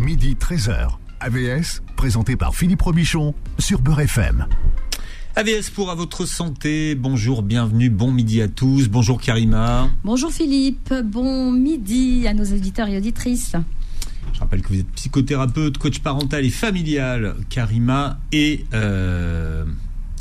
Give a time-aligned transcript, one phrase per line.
[0.00, 0.88] midi 13h.
[1.20, 4.46] AVS, présenté par Philippe Robichon sur Beurre FM.
[5.36, 6.94] AVS pour à votre santé.
[6.94, 8.88] Bonjour, bienvenue, bon midi à tous.
[8.88, 9.90] Bonjour Karima.
[10.02, 13.54] Bonjour Philippe, bon midi à nos auditeurs et auditrices.
[14.32, 19.66] Je rappelle que vous êtes psychothérapeute, coach parental et familial, Karima, et, euh,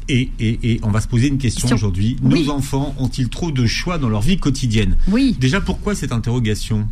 [0.09, 2.18] et, et, et on va se poser une question aujourd'hui.
[2.21, 2.46] Oui.
[2.46, 4.98] Nos enfants ont-ils trop de choix dans leur vie quotidienne?
[5.07, 5.38] Oui.
[5.39, 6.88] Déjà, pourquoi cette interrogation?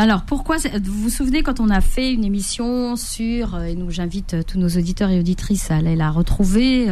[0.00, 3.90] Alors pourquoi Vous vous souvenez quand on a fait une émission sur euh, et nous
[3.90, 6.88] j'invite euh, tous nos auditeurs et auditrices à aller la retrouver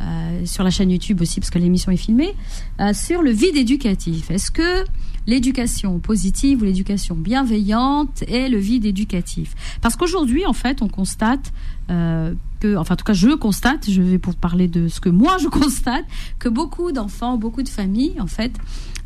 [0.00, 2.34] euh, sur la chaîne YouTube aussi parce que l'émission est filmée
[2.80, 4.30] euh, sur le vide éducatif.
[4.30, 4.84] Est-ce que
[5.26, 9.54] l'éducation positive ou l'éducation bienveillante est le vide éducatif?
[9.82, 11.52] Parce qu'aujourd'hui en fait on constate
[11.90, 15.10] euh, que, enfin en tout cas je constate, je vais pour parler de ce que
[15.10, 16.04] moi je constate,
[16.38, 18.52] que beaucoup d'enfants, beaucoup de familles en fait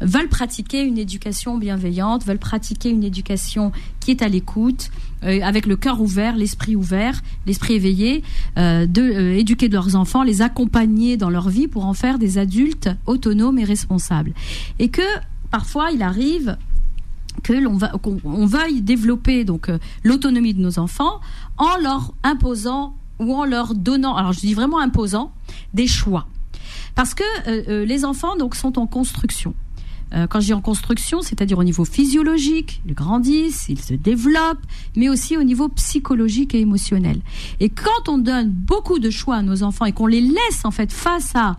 [0.01, 4.91] veulent pratiquer une éducation bienveillante, veulent pratiquer une éducation qui est à l'écoute,
[5.25, 8.23] euh, avec le cœur ouvert, l'esprit ouvert, l'esprit éveillé,
[8.59, 12.19] euh, de euh, éduquer de leurs enfants, les accompagner dans leur vie pour en faire
[12.19, 14.33] des adultes autonomes et responsables.
[14.79, 15.03] Et que
[15.51, 16.57] parfois il arrive
[17.43, 21.21] que l'on va qu'on on veuille développer donc euh, l'autonomie de nos enfants
[21.59, 25.33] en leur imposant ou en leur donnant alors je dis vraiment imposant
[25.73, 26.27] des choix
[26.95, 29.55] parce que les enfants donc sont en construction
[30.15, 34.65] Euh, quand je dis en construction, c'est-à-dire au niveau physiologique, ils grandissent, ils se développent,
[34.97, 37.21] mais aussi au niveau psychologique et émotionnel.
[37.61, 40.71] Et quand on donne beaucoup de choix à nos enfants et qu'on les laisse en
[40.71, 41.57] fait face à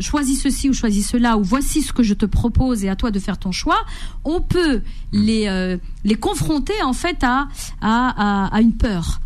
[0.00, 3.10] choisis ceci ou choisis cela ou voici ce que je te propose et à toi
[3.10, 3.84] de faire ton choix,
[4.24, 7.48] on peut les euh, les confronter en fait à
[7.80, 9.20] à, à, une peur,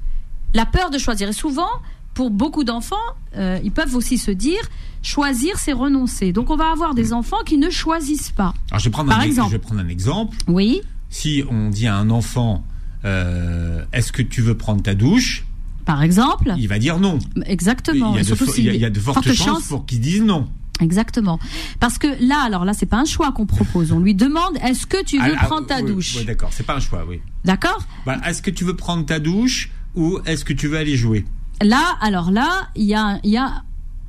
[0.55, 1.29] la peur de choisir.
[1.29, 1.69] Et souvent,
[2.15, 2.97] pour beaucoup d'enfants,
[3.37, 4.61] euh, ils peuvent aussi se dire
[5.03, 6.33] choisir c'est renoncer.
[6.33, 8.55] Donc on va avoir des enfants qui ne choisissent pas.
[8.71, 9.51] Alors, je vais prendre, Par un, exemple.
[9.51, 10.37] je vais prendre un exemple.
[10.49, 12.65] Oui, Si on dit à un enfant,
[13.05, 15.45] euh, est-ce que tu veux prendre ta douche?
[15.85, 16.55] Par exemple.
[16.57, 17.19] Il va dire non.
[17.47, 18.13] Exactement.
[18.13, 19.33] Il y a, de, surtout fo- il y a- il y a de s'il- fortes
[19.33, 20.49] chances pour qu'il dise non.
[20.81, 21.39] Exactement.
[21.81, 23.93] Parce que là, alors là, c'est pas un choix qu'on propose.
[23.93, 26.15] On lui demande est-ce que tu veux Ah, ah, prendre ta oui, douche?
[26.19, 27.21] oui, D'accord, c'est pas un choix, oui.
[27.45, 27.85] D'accord?
[28.07, 31.25] Bah, est-ce que tu veux prendre ta douche ou est-ce que tu veux aller jouer?
[31.63, 33.63] Là, alors là, il y a, il y a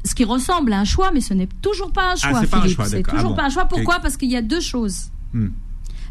[0.04, 2.32] ce qui ressemble à un choix, mais ce n'est toujours pas un choix.
[2.36, 2.76] Ah, c'est pas un Philippe.
[2.76, 3.14] choix, C'est d'accord.
[3.16, 3.36] toujours Ah bon.
[3.38, 3.66] pas un choix.
[3.66, 4.00] Pourquoi?
[4.00, 5.12] Parce qu'il y a deux choses.
[5.34, 5.48] Hmm.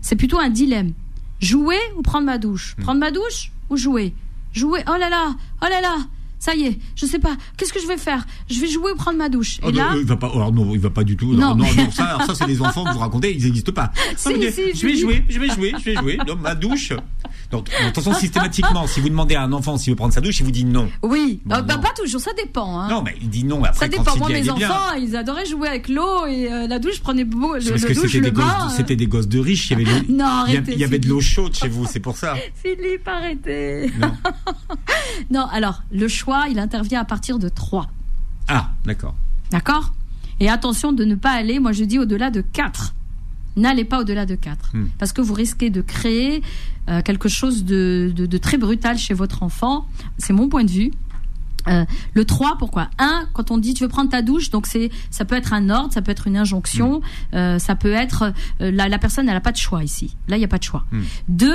[0.01, 0.93] C'est plutôt un dilemme.
[1.41, 2.75] Jouer ou prendre ma douche?
[2.79, 2.83] Hmm.
[2.83, 4.15] Prendre ma douche ou jouer?
[4.53, 4.83] Jouer.
[4.89, 5.97] Oh là là, oh là là.
[6.39, 7.37] Ça y est, je sais pas.
[7.57, 8.27] Qu'est-ce que je vais faire?
[8.51, 9.59] Je vais jouer ou prendre ma douche?
[9.63, 10.27] Oh, Et non, là, euh, il va pas.
[10.29, 11.33] alors non, il va pas du tout.
[11.35, 11.55] Non.
[11.55, 13.93] Non, non, non, ça, alors ça, c'est des enfants que vous racontez, ils n'existent pas.
[14.17, 16.19] Si, Non, si, je vais jouer, je vais jouer, je vais jouer.
[16.27, 16.93] Non, ma douche.
[17.53, 20.21] Donc, de toute façon, systématiquement, si vous demandez à un enfant s'il veut prendre sa
[20.21, 20.89] douche, il vous dit non.
[21.03, 21.41] oui.
[21.45, 21.83] Bon, Euh, bah, non.
[21.83, 22.21] pas toujours.
[22.21, 22.81] Ça dépend.
[22.81, 22.89] Hein.
[22.89, 23.63] Non, mais il dit non.
[23.63, 24.17] Après, Ça dépend.
[24.17, 24.55] Moi, mes bien.
[24.55, 27.89] enfants, ils adoraient jouer avec l'eau et euh, la douche prenait beau, le, parce le
[27.89, 28.69] que douche, c'était le des, gosses, bain.
[28.71, 29.71] c'était des gosses de riches.
[29.71, 31.55] Il y avait, de- Non, il y avait- arrêtez, il y avait de l'eau chaude
[31.55, 32.35] chez vous, c'est pour ça.
[32.55, 33.93] Philippe, arrêtez.
[34.01, 34.13] Non.
[35.31, 37.87] Non, alors, le choix, il intervient à partir de 3.
[38.49, 39.15] Ah, d'accord.
[39.51, 39.93] D'accord?
[40.41, 42.95] Et attention de ne pas aller, moi je dis, au-delà de 4.
[43.57, 44.71] N'allez pas au-delà de 4.
[44.75, 44.87] Hmm.
[44.99, 46.43] Parce que vous risquez de créer
[46.89, 49.87] euh, quelque chose de, de- de très brutal chez votre enfant.
[50.19, 50.91] C'est mon point de vue.
[51.69, 52.89] Euh, le 3, pourquoi?
[52.99, 55.71] 1, quand on dit tu veux prendre ta douche, donc c'est ça peut être un
[55.71, 57.35] ordre, ça peut être une injonction, Hmm.
[57.37, 60.17] euh, ça peut être la, la personne elle n'a pas de choix ici.
[60.27, 60.85] Là il n'y a pas de choix.
[60.91, 61.03] Hmm.
[61.29, 61.55] 2,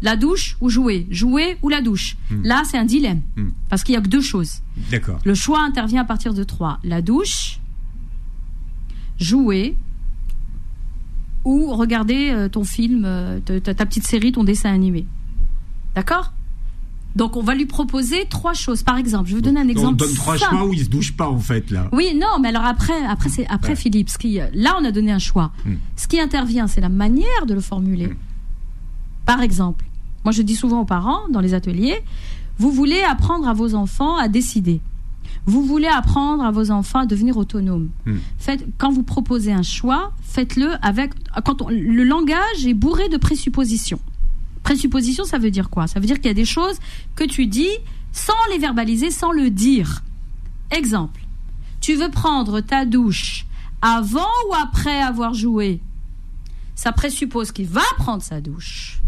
[0.00, 2.16] la douche ou jouer, jouer ou la douche?
[2.30, 2.42] Hmm.
[2.42, 3.48] Là c'est un dilemme Hmm.
[3.68, 4.62] parce qu'il y a que deux choses.
[4.90, 5.18] D'accord.
[5.24, 6.78] Le choix intervient à partir de 3.
[6.82, 7.60] La douche,
[9.18, 9.76] jouer
[11.48, 15.06] ou regarder euh, ton film, euh, ta, petite série, ton dessin animé.
[15.94, 16.34] D'accord?
[17.16, 18.82] Donc on va lui proposer trois choses.
[18.82, 19.96] Par exemple, je vais vous donner un On exemple.
[19.96, 20.54] donne trois simple.
[20.54, 21.88] choix où il se douche pas, en fait, là.
[21.92, 23.76] Oui, non, mais alors après, après, c'est après Ouais.
[23.76, 24.10] Philippe.
[24.10, 25.50] Ce qui, là, on a donné un choix.
[25.64, 25.76] Hmm.
[25.96, 28.08] Ce qui intervient, c'est la manière de le formuler.
[28.08, 28.16] Hmm.
[29.24, 29.86] Par exemple,
[30.24, 31.98] moi, je dis souvent aux parents dans les ateliers,
[32.58, 34.82] vous voulez apprendre à vos enfants à décider.
[35.48, 37.88] Vous voulez apprendre à vos enfants à devenir autonomes.
[38.04, 38.18] Hmm.
[38.38, 41.12] Faites, quand vous proposez un choix, faites-le avec.
[41.44, 43.98] Quand on- le langage est bourré de présuppositions.
[44.62, 45.86] Présupposition, ça veut dire quoi?
[45.86, 46.76] Ça veut dire qu'il y a des choses
[47.16, 47.70] que tu dis
[48.12, 50.02] sans les verbaliser, sans le dire.
[50.70, 51.22] Exemple,
[51.80, 53.46] tu veux prendre ta douche
[53.80, 55.80] avant ou après avoir joué?
[56.74, 59.00] Ça présuppose qu'il va prendre sa douche,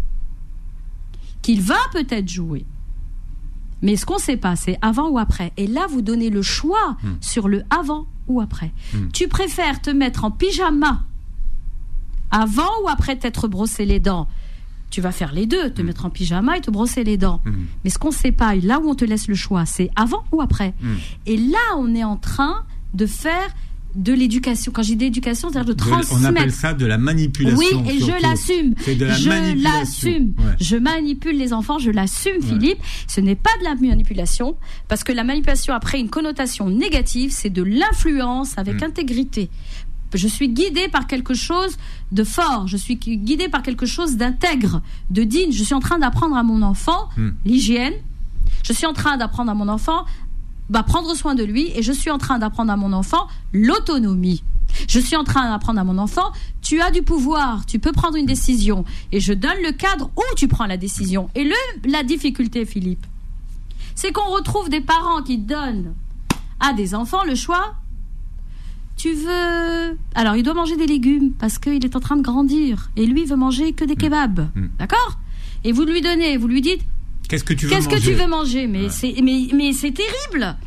[1.43, 2.65] qu'il va peut-être jouer.
[3.81, 5.51] Mais ce qu'on ne sait pas, c'est avant ou après.
[5.57, 7.13] Et là, vous donnez le choix Hmm.
[7.21, 8.71] sur le avant ou après.
[8.93, 9.07] Hmm.
[9.13, 11.01] Tu préfères te mettre en pyjama
[12.31, 14.27] avant ou après t'être brossé les dents?
[14.89, 17.41] Tu vas faire les deux, te mettre en pyjama et te brosser les dents.
[17.83, 19.89] Mais ce qu'on ne sait pas, et là où on te laisse le choix, c'est
[19.95, 20.73] avant ou après?
[21.25, 23.47] Et là, on est en train de faire
[23.95, 24.71] de l'éducation.
[24.71, 26.13] Quand j'ai d'éducation, c'est-à-dire de transmettre.
[26.21, 27.57] on appelle ça de la manipulation.
[27.57, 28.73] Oui, et je l'assume.
[28.81, 29.79] C'est de la je manipulation.
[29.79, 30.33] l'assume.
[30.37, 30.55] Ouais.
[30.59, 32.79] Je manipule les enfants, je l'assume, Philippe.
[33.07, 34.55] Ce n'est pas de la manipulation,
[34.87, 38.85] parce que la manipulation, après une connotation négative, c'est de l'influence avec Mm.
[38.85, 39.49] intégrité.
[40.13, 41.77] Je suis guidée par quelque chose
[42.11, 45.51] de fort, je suis guidée par quelque chose d'intègre, de digne.
[45.53, 47.29] Je suis en train d'apprendre à mon enfant Mm.
[47.45, 47.93] l'hygiène.
[48.63, 50.05] Je suis en train d'apprendre à mon enfant
[50.71, 54.41] bah, prendre soin de lui et je suis en train d'apprendre à mon enfant l'autonomie.
[54.87, 56.31] Je suis en train d'apprendre à mon enfant,
[56.61, 58.85] tu as du pouvoir, tu peux prendre une décision.
[59.11, 61.29] Et je donne le cadre où tu prends la décision.
[61.35, 63.05] Et le, la difficulté, Philippe,
[63.95, 65.93] c'est qu'on retrouve des parents qui donnent
[66.61, 67.75] à des enfants le choix.
[68.95, 69.97] Tu veux...
[70.15, 72.91] Alors, il doit manger des légumes parce qu'il est en train de grandir.
[72.95, 74.47] Et lui, il veut manger que des kebabs.
[74.55, 74.67] Mm.
[74.79, 75.17] D'accord?
[75.65, 76.81] Et vous lui donnez, vous lui dites,
[77.31, 78.89] Qu'est-ce que tu veux Qu'est-ce que manger tu veux manger Mais Ouais.
[78.89, 80.57] c'est mais, mais c'est terrible.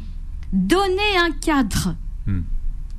[0.52, 1.94] Donnez un cadre.
[2.26, 2.40] Hmm.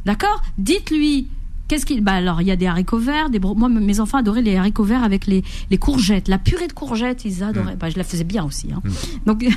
[0.06, 0.42] D'accord?
[0.60, 1.28] Dites-lui
[1.68, 4.20] qu'est-ce qu'il bah alors il y a des haricots verts, des bro- moi mes enfants
[4.20, 7.74] adoraient les haricots verts avec les, les courgettes, la purée de courgettes, ils adoraient.
[7.74, 7.80] Hmm.
[7.80, 8.84] Bah, je la faisais bien aussi hein.
[9.26, 9.44] Donc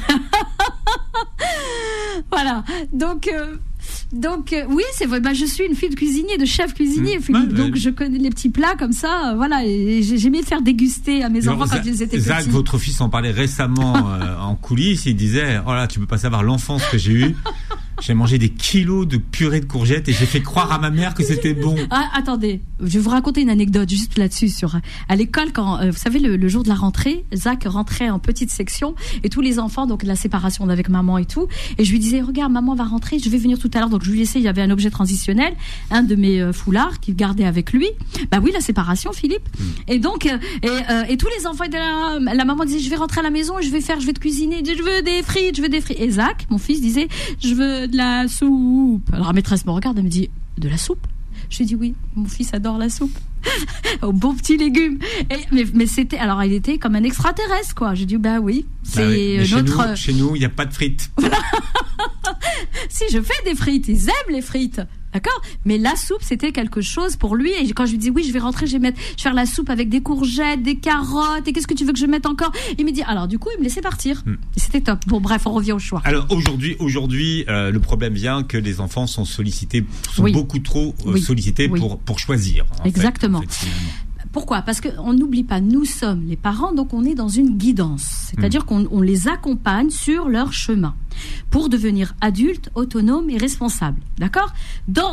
[2.31, 2.65] voilà.
[2.93, 3.57] Donc euh,
[4.13, 5.21] donc euh, oui, c'est vrai.
[5.21, 7.21] Bah, je suis une fille de cuisinier, de chef cuisinier.
[7.21, 7.51] Philippe.
[7.53, 7.81] Ouais, donc ouais.
[7.81, 9.31] je connais les petits plats comme ça.
[9.33, 12.51] euh, voilà, et j'ai- faire déguster à mes enfants quand ils étaient Zach, petits.
[12.51, 15.05] votre fils en parlait récemment euh, en coulisses.
[15.07, 17.37] Il disait Oh là, tu peux pas savoir l'enfance que j'ai eue.
[18.01, 21.15] J'ai mangé des kilos de purée de courgettes et j'ai fait croire à ma mère
[21.15, 21.77] que c'était bon.
[21.91, 24.49] Ah, attendez, je vais vous raconter une anecdote juste là-dessus.
[24.49, 24.79] Sur
[25.09, 28.19] à l'école, quand euh, vous savez le, le jour de la rentrée, Zach rentrait en
[28.19, 31.49] petite section et tous les enfants, donc la séparation avec maman et tout.
[31.79, 33.89] Et je lui disais, regarde, maman va rentrer, je vais venir tout à l'heure.
[33.89, 35.55] Donc je lui laissais, il y avait un objet transitionnel,
[35.91, 37.89] un de mes euh, foulards qu'il gardait avec lui.
[38.31, 39.49] Bah oui, la séparation, Philippe.
[39.89, 42.19] Et donc, euh, et, euh, et tous les enfants étaient là.
[42.21, 44.21] La maman disait, je vais rentrer à la maison, je vais faire, je vais te
[44.21, 44.63] cuisiner.
[44.65, 46.01] Je veux des frites, je veux des frites.
[46.01, 47.09] Et Zach, mon fils, disait,
[47.43, 49.09] je veux de la soupe.
[49.13, 51.07] Alors la maîtresse me regarde, elle me dit, de la soupe?
[51.51, 53.17] Je lui dis oui, mon fils adore la soupe.
[54.03, 54.99] Au bon petit légumes.
[55.31, 57.95] Et, mais mais c'était, alors il était comme un extraterrestre, quoi.
[57.95, 59.97] J'ai dit, bah oui, c'est Bah oui, chez notre.
[59.97, 61.11] chez nous, il n'y a pas de frites.
[62.89, 64.81] Si je fais des frites, ils aiment les frites.
[65.15, 65.41] D'accord?
[65.65, 67.51] Mais la soupe, c'était quelque chose pour lui.
[67.53, 69.33] Et quand je lui dis oui, je vais rentrer, je vais mettre, je vais faire
[69.35, 71.49] la soupe avec des courgettes, des carottes.
[71.49, 72.53] Et qu'est-ce que tu veux que je mette encore?
[72.79, 74.23] Il me dit, alors du coup, il me laissait partir.
[74.27, 74.35] Hmm.
[74.57, 74.99] C'était top.
[75.07, 76.03] Bon, bref, on revient au choix.
[76.05, 79.83] Alors aujourd'hui, aujourd'hui, euh, le problème vient que les enfants sont sollicités,
[80.15, 80.33] sont Oui.
[80.33, 81.23] beaucoup trop euh, Oui.
[81.23, 81.81] sollicités Oui.
[81.81, 82.67] pour pour choisir.
[82.83, 83.39] fait, Exactement.
[83.39, 83.81] en fait, finalement.
[84.39, 84.63] Pourquoi?
[84.63, 88.31] Parce qu'on n'oublie pas, nous sommes les parents, donc on est dans une guidance.
[88.31, 90.95] C'est-à-dire qu'on on les accompagne sur leur chemin
[91.51, 94.01] pour devenir adultes, autonomes et responsables.
[94.17, 94.53] D'accord?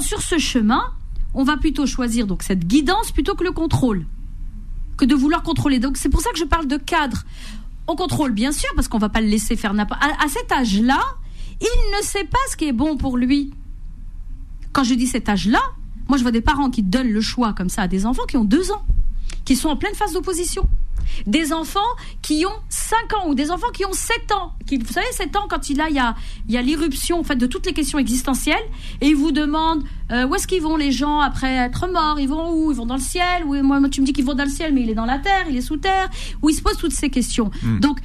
[0.02, 0.84] Sur ce chemin,
[1.34, 4.06] on va plutôt choisir donc cette guidance plutôt que le contrôle,
[4.96, 5.80] que de vouloir contrôler.
[5.80, 7.24] Donc c'est pour ça que je parle de cadre.
[7.88, 10.04] On contrôle bien sûr parce qu'on va pas le laisser faire n'importe.
[10.04, 11.02] À, à cet âge-là,
[11.60, 13.56] il ne sait pas ce qui est bon pour lui.
[14.72, 15.62] Quand je dis cet âge-là,
[16.10, 18.38] moi je vois des parents qui donnent le choix comme ça à des enfants qui
[18.38, 18.86] ont deux ans
[19.46, 20.68] qui sont en pleine phase d'opposition.
[21.28, 21.80] Des enfants
[22.24, 24.54] qui ont 5 ans ou des enfants qui ont 7 ans.
[24.66, 26.16] Qui, vous savez, 7 ans, quand il a, il y a,
[26.48, 28.64] il y a l'irruption en fait, de toutes les questions existentielles
[29.02, 32.20] et ils vous demandent euh, où est-ce qu'ils vont les gens après être morts?
[32.20, 32.72] Ils vont où?
[32.72, 33.44] Ils vont dans le ciel?
[33.46, 35.20] Ou, Moi, tu me dis qu'ils vont dans le ciel, mais il est dans la
[35.20, 36.10] terre, il est sous terre.
[36.42, 37.52] Où ils se posent toutes ces questions.
[37.82, 38.00] Donc,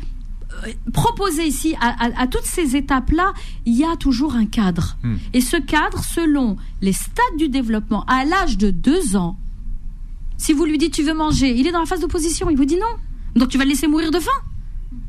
[0.66, 3.32] euh, proposer ici, à, à- à toutes ces étapes-là,
[3.64, 4.98] il y a toujours un cadre.
[5.02, 5.16] Hmm.
[5.32, 9.38] Et ce cadre, selon les stades du développement, à l'âge de 2 ans,
[10.40, 12.64] si vous lui dites tu veux manger, il est dans la phase d'opposition, il vous
[12.64, 12.96] dit non.
[13.37, 14.31] Donc tu vas le laisser mourir de faim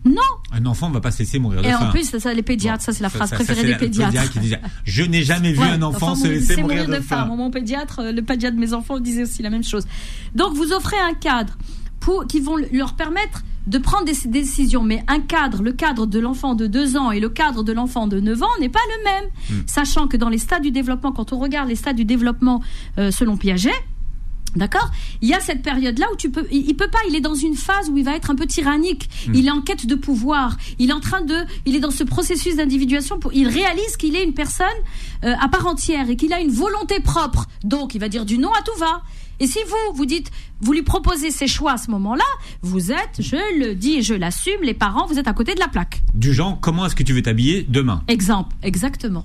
[0.03, 0.21] Non.
[0.51, 1.87] Un enfant ne va pas se laisser mourir de Et faim.
[1.87, 4.29] en plus, ça, ça, les pédiatres, Bon, ça c'est la phrase ça, préférée des pédiatres.
[4.29, 7.25] qui disait, je n'ai jamais vu Ouais, un enfant se laisser mourir de faim.
[7.27, 9.87] Mon, mon pédiatre, euh, le pédiatre de mes enfants disait aussi la même chose.
[10.35, 11.57] Donc vous offrez un cadre
[12.01, 14.83] pour, qui vont leur permettre de prendre des décisions.
[14.83, 18.07] Mais un cadre, le cadre de l'enfant de 2 ans et le cadre de l'enfant
[18.07, 19.29] de 9 ans n'est pas le même.
[19.49, 19.63] Hmm.
[19.65, 22.61] Sachant que dans les stades du développement, quand on regarde les stades du développement
[22.97, 23.71] euh, selon Piaget,
[24.55, 24.89] D'accord
[25.21, 27.35] Il y a cette période-là où tu peux, il, il peut pas, il est dans
[27.35, 29.09] une phase où il va être un peu tyrannique.
[29.33, 30.57] Il est en quête de pouvoir.
[30.79, 33.19] Il est en train de, il est dans ce processus d'individuation.
[33.19, 34.67] Pour, il réalise qu'il est une personne
[35.23, 37.45] euh, à part entière et qu'il a une volonté propre.
[37.63, 39.01] Donc, il va dire du non à tout va.
[39.39, 40.29] Et si vous, vous dites,
[40.59, 42.23] vous lui proposez ses choix à ce moment-là,
[42.61, 45.59] vous êtes, je le dis et je l'assume, les parents, vous êtes à côté de
[45.59, 46.03] la plaque.
[46.13, 48.03] Du genre, comment est-ce que tu veux t'habiller demain?
[48.07, 49.23] Exemple, exactement.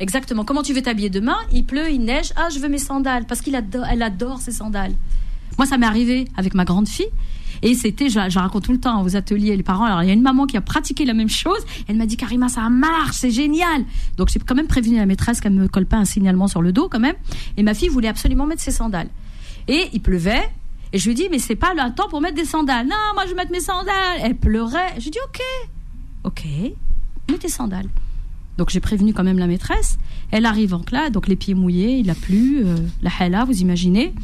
[0.00, 0.44] Exactement.
[0.44, 1.36] Comment tu veux t'habiller demain?
[1.52, 2.32] Il pleut, il neige.
[2.36, 4.94] Ah, je veux mes sandales parce qu'il adore, elle adore ses sandales.
[5.58, 7.10] Moi, ça m'est arrivé avec ma grande fille.
[7.62, 9.84] Et c'était, je, raconte tout le temps aux ateliers, les parents.
[9.84, 11.60] Alors, il y a une maman qui a pratiqué la même chose.
[11.86, 13.84] Elle m'a dit, Karima, ça marche, c'est génial.
[14.16, 16.72] Donc, j'ai quand même prévenu la maîtresse qu'elle me colle pas un signalement sur le
[16.72, 17.14] dos, quand même.
[17.56, 19.08] Et ma fille voulait absolument mettre ses sandales.
[19.68, 20.42] Et il pleuvait.
[20.92, 22.86] Et je lui dis, mais c'est pas le temps pour mettre des sandales.
[22.86, 24.18] Non, moi, je veux mettre mes sandales.
[24.20, 24.94] Elle pleurait.
[24.98, 25.40] Je lui dis, ok.
[26.24, 26.44] Ok.
[27.30, 27.88] Mets tes sandales.
[28.62, 29.98] Donc j'ai prévenu quand même la maîtresse.
[30.30, 33.60] Elle arrive en classe, donc les pieds mouillés, il a plu, euh, la hala, vous
[33.60, 34.14] imaginez.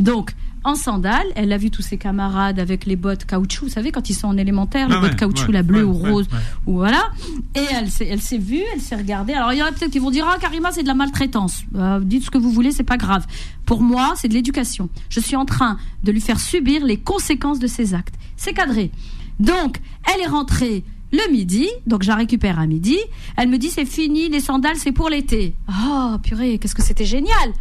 [0.00, 0.32] Donc
[0.64, 4.08] en sandales, elle a vu tous ses camarades avec les bottes caoutchouc, vous savez quand
[4.08, 6.26] ils sont en élémentaire, les Ah bottes caoutchouc, ouais, la bleue ouais, ou rose,
[6.66, 7.10] ou voilà.
[7.54, 9.34] Et elle s'est, elle s'est vue, elle s'est regardée.
[9.34, 11.64] Alors il y en a peut-être qui vont dire ah Karima c'est de la maltraitance.
[11.74, 13.26] Euh, dites ce que vous voulez, c'est pas grave.
[13.66, 14.88] Pour moi c'est de l'éducation.
[15.10, 18.14] Je suis en train de lui faire subir les conséquences de ses actes.
[18.38, 18.90] C'est cadré.
[19.38, 20.82] Donc elle est rentrée
[21.12, 22.98] le midi, donc je la récupère à midi.
[23.36, 25.54] Elle me dit c'est fini, les sandales c'est pour l'été.
[25.68, 27.52] Oh purée, qu'est-ce que c'était génial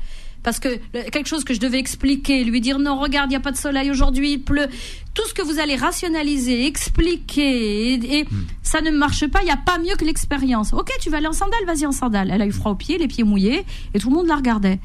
[0.44, 0.80] parce que
[1.12, 3.58] quelque chose que je devais expliquer, lui dire non, regarde, il n'y a pas de
[3.58, 4.68] soleil aujourd'hui, il pleut.
[5.14, 8.26] Tout ce que vous allez rationaliser, expliquer, et, et
[8.64, 10.74] ça ne marche pas, il n'y a pas mieux que l'expérience.
[10.74, 12.32] Ok, tu vas aller en sandales, vas-y en sandales.
[12.34, 14.80] Elle a eu froid aux pieds, les pieds mouillés, et tout le monde la regardait.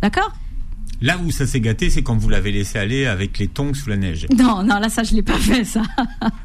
[0.00, 0.32] D'accord?
[1.02, 3.90] Là où ça s'est gâté, c'est quand vous l'avez laissé aller avec les tongs sous
[3.90, 4.26] la neige.
[4.36, 5.82] Non, non, là, ça, je l'ai pas fait, ça.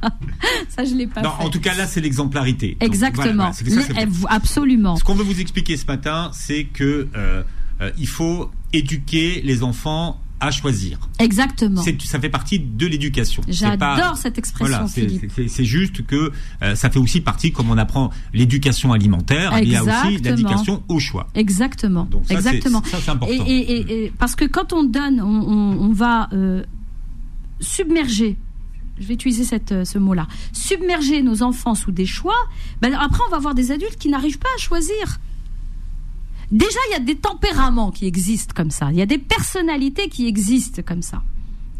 [0.70, 1.44] ça, je l'ai pas Non, fait.
[1.46, 2.78] en tout cas, là, c'est l'exemplarité.
[2.80, 3.52] Donc, Exactement.
[3.52, 4.96] voilà, voilà, ça, eh, absolument.
[4.96, 7.44] Ce qu'on veut vous expliquer ce matin, c'est que euh,
[7.82, 11.00] euh, il faut éduquer les enfants à choisir.
[11.20, 11.82] Exactement.
[11.82, 13.42] C'est- Ça fait partie de l'éducation.
[13.48, 18.12] J'adore cette expression, Voilà, c'est- juste que euh, ça fait aussi partie, comme on apprend
[18.34, 21.28] l'éducation alimentaire, il y a aussi l'éducation au choix.
[21.36, 22.06] Exactement.
[22.06, 22.84] Donc ça, Exactement.
[22.86, 23.34] ça, c'est important.
[23.48, 26.64] Et, et- et- et- parce que quand on donne, on, on- on va euh,
[27.60, 28.38] submerger.
[29.00, 30.28] Je vais utiliser cette, euh, ce mot-là.
[30.54, 32.38] Submerger nos enfants sous des choix.
[32.82, 35.20] Ben après, on va avoir des adultes qui n'arrivent pas à choisir.
[36.52, 38.92] Déjà, il y a des tempéraments qui existent comme ça.
[38.92, 41.22] Il y a des personnalités qui existent comme ça.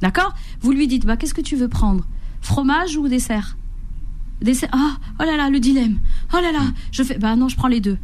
[0.02, 0.34] D'accord?
[0.62, 2.06] Vous lui dites, bah, qu'est-ce que tu veux prendre?
[2.42, 3.58] Fromage ou dessert?
[4.42, 4.70] Dessert?
[4.72, 6.00] Ah, oh là là, le dilemme.
[6.34, 7.18] Oh là là, je fais.
[7.18, 7.98] Bah non, je prends les deux.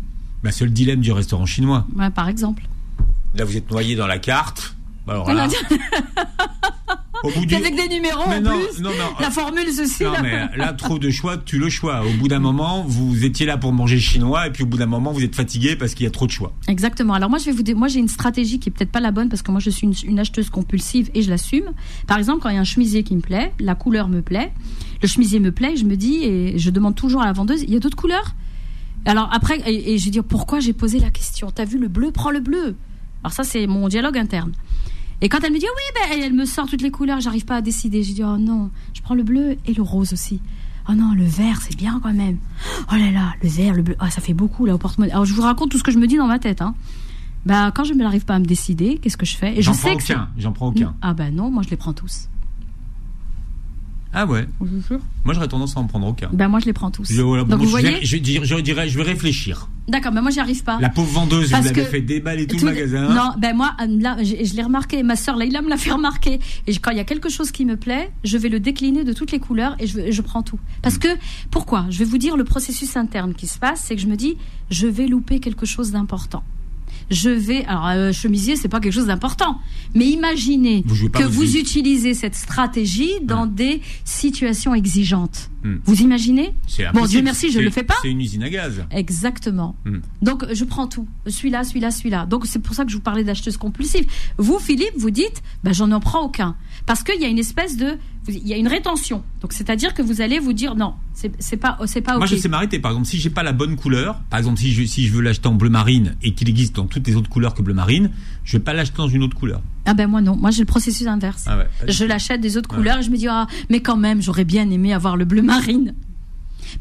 [0.43, 1.85] Bah, c'est le dilemme du restaurant chinois.
[1.95, 2.67] Ouais, par exemple.
[3.35, 4.75] Là, vous êtes noyé dans la carte.
[5.05, 5.47] Bah, Alors là,
[7.23, 7.55] au bout du...
[7.55, 8.81] Avec des numéros Mais en non, plus.
[8.81, 9.13] non, non.
[9.19, 10.03] La formule ceci.
[10.03, 10.21] Non, là.
[10.21, 12.05] mais là, trop de choix, tu le choix.
[12.05, 14.85] Au bout d'un moment, vous étiez là pour manger chinois, et puis au bout d'un
[14.85, 16.53] moment, vous êtes fatigué parce qu'il y a trop de choix.
[16.67, 17.13] Exactement.
[17.13, 19.11] Alors moi, je vais vous dire, moi j'ai une stratégie qui est peut-être pas la
[19.11, 21.71] bonne parce que moi je suis une, une acheteuse compulsive et je l'assume.
[22.07, 24.51] Par exemple, quand il y a un chemisier qui me plaît, la couleur me plaît,
[25.01, 27.73] le chemisier me plaît, je me dis et je demande toujours à la vendeuse, il
[27.73, 28.35] y a d'autres couleurs?
[29.05, 31.51] Alors après, et, et je dis pourquoi j'ai posé la question?
[31.51, 32.75] T'as vu le bleu, prends le bleu.
[33.23, 34.51] Alors ça c'est mon dialogue interne.
[35.23, 37.55] Et quand elle me dit oui, ben, elle me sort toutes les couleurs, j'arrive pas
[37.55, 38.03] à décider.
[38.03, 40.41] Je dis oh non, je prends le bleu et le rose aussi.
[40.89, 42.39] Oh non, le vert, c'est bien quand même.
[42.91, 45.13] Oh là là, le vert, le bleu, ah, ça fait beaucoup là au porte-monnaie.
[45.13, 46.61] Alors je vous raconte tout ce que je me dis dans ma tête.
[46.61, 46.75] Hein.
[47.45, 49.53] Bah, quand je n'arrive pas à me décider, qu'est-ce que je fais?
[49.53, 50.29] Et je J'en sais prends que aucun.
[50.37, 50.93] J'en prends aucun.
[51.01, 52.27] Ah bah non, moi je les prends tous.
[54.13, 54.47] Ah ouais.
[54.61, 54.99] Je vous jure.
[55.23, 56.29] Moi, j'aurais tendance à en prendre aucun.
[56.31, 57.11] Ben moi je les prends tous.
[57.11, 59.69] Je, voilà, Donc bon, vous je, voyez dirais- je, dirais- je dirais, je vais réfléchir.
[59.87, 60.77] D'accord, mais moi j'y arrive pas.
[60.79, 63.09] La pauvre vendeuse, Parce vous l'avez fait déballer tout, Tout- le magasin.
[63.13, 65.01] Non, ben moi, euh, là, je, je l'ai remarqué.
[65.03, 66.39] Ma sœur Leïla me l'a fait remarquer.
[66.67, 69.13] Et quand il y a quelque chose qui me plaît, je vais le décliner de
[69.13, 70.59] toutes les couleurs et je, je prends tout.
[70.83, 71.07] Parce que,
[71.51, 71.85] pourquoi?
[71.89, 74.37] Je vais vous dire le processus interne qui se passe, c'est que je me dis,
[74.69, 76.43] je vais louper quelque chose d'important.
[77.13, 79.59] Je vais, alors euh, chemisier, c'est pas quelque chose d'important,
[79.93, 85.49] mais imaginez Vous que vous utilisez cette stratégie dans des situations exigeantes.
[85.63, 85.77] Hmm.
[85.85, 87.05] Vous imaginez C'est Bon.
[87.05, 87.95] Dieu merci, je C'est- le fais pas.
[88.01, 88.83] C'est une usine à gaz.
[88.91, 89.75] Exactement.
[89.85, 89.99] Hmm.
[90.21, 91.07] Donc je prends tout.
[91.27, 92.25] Celui-là, celui-là, celui-là.
[92.25, 94.05] Donc c'est pour ça que je vous parlais d'acheteuse compulsive.
[94.37, 96.55] Vous, Philippe, vous dites, ben j'en en prends aucun,
[96.85, 99.23] parce qu'il y a une espèce de, il y a une rétention.
[99.41, 102.31] Donc c'est-à-dire que vous allez vous dire non, c'est c'est pas, c'est pas Moi, ok.
[102.31, 102.79] je sais m'arrêter.
[102.79, 105.21] Par exemple, si j'ai pas la bonne couleur, par exemple, si je, si je veux
[105.21, 108.11] l'acheter en bleu marine et qu'il existe dans toutes les autres couleurs que bleu marine,
[108.43, 109.61] je vais pas l'acheter dans une autre couleur.
[109.85, 111.45] Ah ben moi non, moi j'ai le processus inverse.
[111.47, 114.21] Ah ouais, je l'achète des autres couleurs et je me dis ah mais quand même
[114.21, 115.93] j'aurais bien aimé avoir le bleu marine.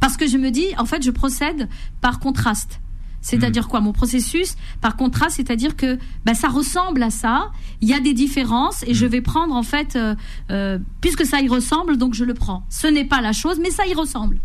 [0.00, 1.68] Parce que je me dis en fait je procède
[2.00, 2.80] par contraste.
[3.22, 3.80] C'est-à-dire quoi?
[3.80, 7.50] Mon processus par contraste, c'est-à-dire que ben, ça ressemble à ça.
[7.80, 10.16] Il y a des différences et je vais prendre en fait euh,
[10.50, 12.66] euh, puisque ça y ressemble, donc je le prends.
[12.68, 14.38] Ce n'est pas la chose, mais ça y ressemble.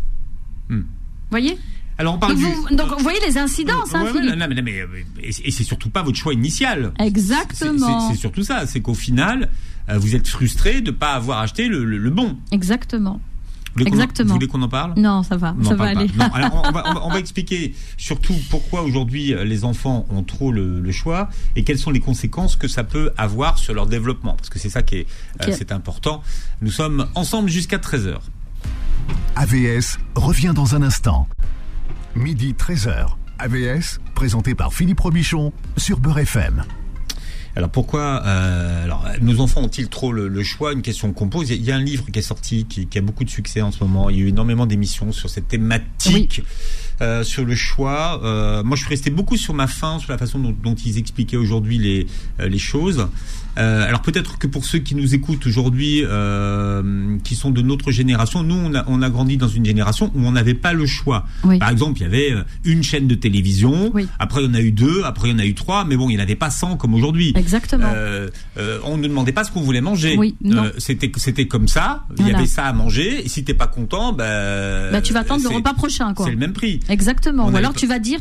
[0.68, 0.82] Hmm.
[1.30, 1.58] Voyez?
[1.98, 2.46] Alors, on parle donc, du.
[2.46, 4.36] vous, donc vous voyez les incidences, hein, Ouais, ouais, Philippe.
[4.36, 4.86] non, mais, non, mais, euh,
[5.20, 6.92] et, c'est surtout pas votre choix initial.
[7.00, 8.10] Exactement.
[8.10, 8.66] C'est- surtout ça.
[8.66, 9.48] C'est qu'au final,
[9.90, 12.36] euh, vous êtes frustré de pas avoir acheté le, le- le bon.
[12.52, 13.20] Exactement.
[13.74, 14.28] Vous voulez qu'on en- Exactement.
[14.28, 14.94] Vous voulez qu'on en parle?
[14.96, 16.06] Non, ça va, On ça va aller.
[16.16, 20.06] Non, alors on, va, on va- on va expliquer surtout pourquoi aujourd'hui euh, les enfants
[20.10, 23.74] ont trop le, le choix et quelles sont les conséquences que ça peut avoir sur
[23.74, 24.34] leur développement.
[24.34, 25.06] Parce que c'est ça qui est,
[25.42, 26.22] euh, c'est important.
[26.62, 28.18] Nous sommes ensemble jusqu'à 13h.
[29.36, 31.28] AVS revient dans un instant.
[32.18, 33.10] Midi 13h.
[33.38, 36.64] AVS, présenté par Philippe Robichon sur Beurre FM.
[37.54, 40.72] Alors pourquoi euh, alors, nos enfants ont-ils trop le, le choix?
[40.72, 41.50] Une question qu'on pose.
[41.50, 43.70] Il y a un livre qui est sorti qui, qui a beaucoup de succès en
[43.70, 44.10] ce moment.
[44.10, 46.42] Il y a eu énormément d'émissions sur cette thématique
[47.00, 48.20] euh, sur le choix.
[48.24, 50.98] Euh, moi, je suis resté beaucoup sur ma fin, sur la façon dont, dont ils
[50.98, 52.06] expliquaient aujourd'hui les,
[52.40, 53.08] euh, les choses.
[53.58, 57.90] Euh, alors peut-être que pour ceux qui nous écoutent aujourd'hui, euh, qui sont de notre
[57.90, 60.86] génération, nous on a, on a grandi dans une génération où on n'avait pas le
[60.86, 61.26] choix.
[61.42, 61.58] Oui.
[61.58, 64.06] Par exemple, il y avait une chaîne de télévision, Oui.
[64.20, 65.96] après il y en a eu deux, après il y en a eu trois, mais
[65.96, 67.32] bon, il n'y en avait pas 100 comme aujourd'hui.
[67.34, 67.88] Exactement.
[68.84, 70.16] On ne demandait pas ce qu'on voulait manger.
[70.16, 70.36] Oui.
[70.46, 72.04] Euh, c'était c'était comme ça.
[72.18, 73.24] Il y avait ça à manger.
[73.24, 76.26] Et si t'es pas content, bah, bah, tu vas attendre le repas prochain, quoi.
[76.26, 76.80] C'est le même prix.
[76.88, 77.46] Exactement.
[77.46, 78.18] On Ou alors pas- tu vas dire,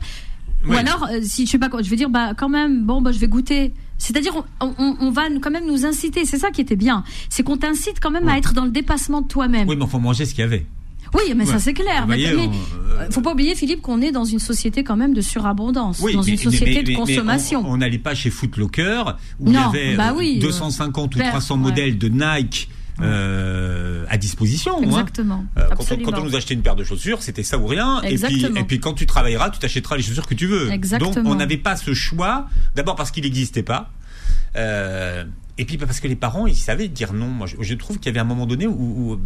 [0.68, 3.02] ou alors euh, si je sais pas quoi, je vais dire bah quand même bon
[3.02, 3.74] bah je vais goûter.
[3.98, 6.26] C'est-à-dire on, on, on va quand même nous inciter.
[6.26, 7.04] C'est ça qui était bien.
[7.30, 9.68] C'est qu'on t'incite quand même à être dans le dépassement de toi-même.
[9.68, 10.66] Oui, mais faut manger ce qu'il y avait.
[11.14, 12.02] Oui, mais ça c'est clair.
[12.02, 15.14] Vous Mais, mais, euh, faut pas oublier Philippe qu'on est dans une société quand même
[15.14, 17.64] de surabondance, Oui, dans mais- une société mais- de consommation.
[17.66, 19.04] on- n'allait pas chez Footlocker
[19.40, 21.62] où il y Non, avait bah euh, oui, 250 ou Père, 300 ouais.
[21.62, 22.68] modèles de Nike
[23.02, 24.78] euh, à disposition.
[24.80, 24.84] hein.
[24.84, 25.46] Exactement.
[25.58, 26.12] Euh, quand, on, Absolument.
[26.12, 27.98] quand on nous achetait une paire de chaussures, c'était ça ou rien.
[28.02, 28.60] Et puis, Exactement.
[28.60, 30.72] et puis quand tu travailleras, tu t'achèteras les chaussures que tu veux.
[30.72, 31.12] Exactement.
[31.12, 32.48] Donc on n'avait pas ce choix.
[32.76, 33.90] D'abord parce qu'il n'existait pas.
[34.56, 35.24] Euh,
[35.58, 37.28] et puis parce que les parents, ils savaient dire non.
[37.28, 39.20] Moi, je, je trouve qu'il y avait un moment donné où, où,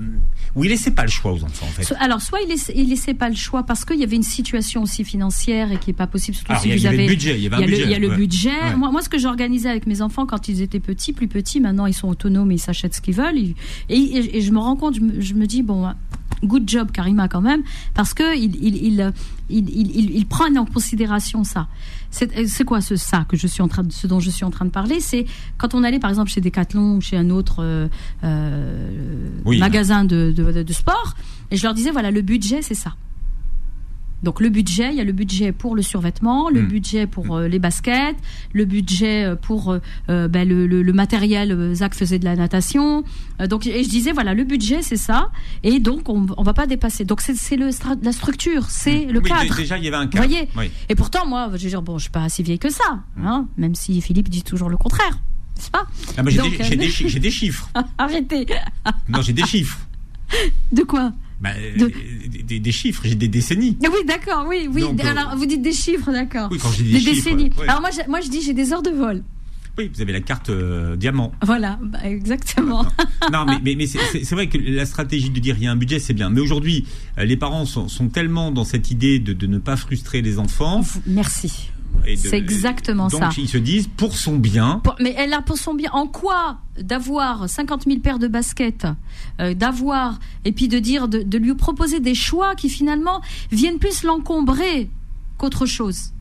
[0.56, 1.66] où ils laissaient pas le choix aux enfants.
[1.66, 1.94] En fait.
[2.00, 4.84] Alors, soit il laissait, il laissait pas le choix parce qu'il y avait une situation
[4.84, 7.04] aussi financière et qui est pas possible, surtout Alors, si il y vous avait avez.
[7.08, 7.36] le budget.
[7.38, 7.84] Il y avait y un a le, budget.
[7.86, 8.50] il y a le budget.
[8.50, 8.76] Ouais.
[8.76, 11.86] Moi, moi, ce que j'organisais avec mes enfants quand ils étaient petits, plus petits, maintenant
[11.86, 13.38] ils sont autonomes et ils s'achètent ce qu'ils veulent.
[13.38, 13.56] Ils-
[13.90, 15.88] et, et- et je me rends compte, je me, je me dis, bon,
[16.44, 17.62] good job Karima quand même,
[17.94, 19.12] parce que il, il,
[19.50, 21.68] il, il, prend en considération ça.
[22.10, 24.44] C'est c'est quoi ce ça que je suis en train de, ce dont je suis
[24.46, 25.00] en train de parler?
[25.00, 25.26] C'est
[25.58, 27.88] quand on allait par exemple chez Decathlon ou chez un autre euh,
[28.24, 29.60] euh, Oui.
[29.60, 31.16] magasin de, de, de- de sport,
[31.52, 32.96] et je leur disais voilà le budget c'est ça.
[34.24, 36.68] Donc le budget, il y a le budget pour le survêtement, le Mm.
[36.68, 38.16] budget pour euh, les baskets,
[38.54, 39.72] le budget euh, pour
[40.10, 41.74] euh, ben, le, le- le matériel.
[41.74, 43.04] Zach faisait de la natation,
[43.42, 45.30] Euh, donc et je disais voilà le budget c'est ça,
[45.64, 47.04] et donc on, on va pas dépasser.
[47.06, 47.70] Donc c'est le
[48.04, 49.56] la structure, c'est le Oui, cadre.
[49.56, 50.26] Déjà, il y avait un cadre.
[50.28, 50.70] voyez Oui.
[50.90, 53.48] Et pourtant moi je veux dire bon je suis pas si vieille que ça, hein,
[53.58, 55.20] même si Philippe dit toujours le contraire,
[55.58, 55.86] n'est-ce pas?
[56.18, 56.42] Ah, mais j'ai
[56.78, 57.70] des, des chiffres.
[57.98, 58.46] Arrêtez.
[59.10, 59.80] Non, j'ai des chiffres.
[60.72, 61.12] De quoi?
[61.42, 61.92] Bah, De-
[62.60, 63.78] des, chiffres, j'ai des décennies.
[63.84, 64.82] Ah Oui d'accord, oui oui.
[64.82, 66.50] Donc, euh, Alors vous dites des chiffres d'accord.
[66.52, 67.16] Oui, quand j'ai des, Des chiffres.
[67.16, 67.50] décennies.
[67.58, 67.68] ouais.
[67.68, 69.24] Alors moi je, moi je dis j'ai des heures de vol.
[69.78, 71.32] Oui, vous avez la carte euh, diamant.
[71.44, 72.86] Voilà, bah, exactement.
[73.32, 75.78] non, mais, mais, mais c'est- vrai que la stratégie de dire il y a un
[75.78, 76.30] budget, c'est bien.
[76.30, 76.86] Mais aujourd'hui,
[77.18, 80.40] euh, les parents sont, sont tellement dans cette idée de, de ne pas frustrer les
[80.40, 80.82] enfants.
[81.08, 81.70] Merci.
[82.18, 83.30] C'est exactement donc, ça.
[83.38, 85.92] ils se disent, pour son bien, Pour- mais elle a pour son bien.
[85.94, 88.88] En quoi d'avoir 50 000 paires de baskets,
[89.40, 93.78] euh, d'avoir et puis de dire de, de lui proposer des choix qui finalement viennent
[93.78, 94.90] plus l'encombrer
[95.38, 96.12] qu'autre chose.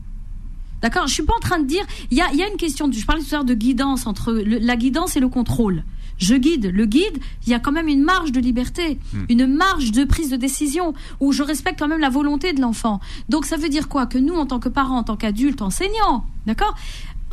[0.81, 1.07] D'accord?
[1.07, 1.83] Je suis pas en train de dire.
[2.11, 2.91] Il y a, il y a une question.
[2.91, 5.83] je parlais tout à l'heure de guidance entre le- la guidance et le contrôle.
[6.21, 9.91] Je guide, le guide, il y a quand même une marge de liberté, une marge
[9.91, 12.99] de prise de décision où je respecte quand même la volonté de l'enfant.
[13.27, 14.05] Donc ça veut dire quoi?
[14.05, 16.75] Que nous, en tant que parents, en tant qu'adultes, enseignants, d'accord?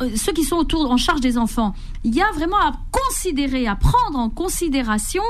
[0.01, 3.67] Euh, ceux qui sont autour en charge des enfants, il y a vraiment à considérer,
[3.67, 5.23] à prendre en considération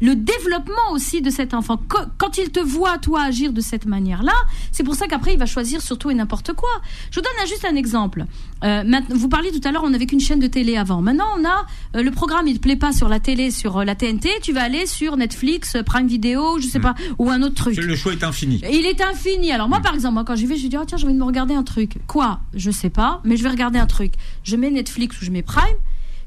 [0.00, 1.76] le développement aussi de cet enfant.
[1.76, 4.32] Qu- Quand il te voit, toi, agir de cette manière-là,
[4.72, 6.68] c'est pour ça qu'après, il va choisir surtout et n'importe quoi.
[7.10, 8.24] Je vous donne juste un exemple.
[8.64, 11.00] Euh, vous parliez tout à l'heure, on n'avait qu'une chaîne de télé avant.
[11.00, 13.84] Maintenant, on a euh, le programme, il te plaît pas sur la télé, sur euh,
[13.84, 17.42] la TNT, tu vas aller sur Netflix, euh, Prime Video, je sais pas, ou un
[17.42, 17.76] autre truc.
[17.76, 18.60] le choix est infini.
[18.70, 19.52] Il est infini.
[19.52, 21.18] Alors moi, par exemple, moi, quand j'y vais, je dis oh, tiens, j'ai envie de
[21.18, 21.98] me regarder un truc.
[22.06, 22.40] Quoi?
[22.54, 24.12] Je sais pas, mais je vais regarder un truc.
[24.44, 25.64] Je mets Netflix ou je mets Prime.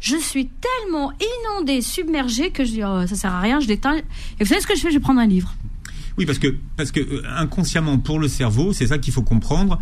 [0.01, 1.11] Je suis tellement
[1.45, 3.95] inondée, submergée que je dis oh, ça sert à rien, je l'éteins.
[3.97, 4.03] Et
[4.41, 4.89] vous savez ce que je fais?
[4.89, 5.53] Je vais prendre un livre.
[6.17, 9.79] Oui, parce que, parce que euh, inconsciemment, pour le cerveau, c'est ça qu'il faut comprendre.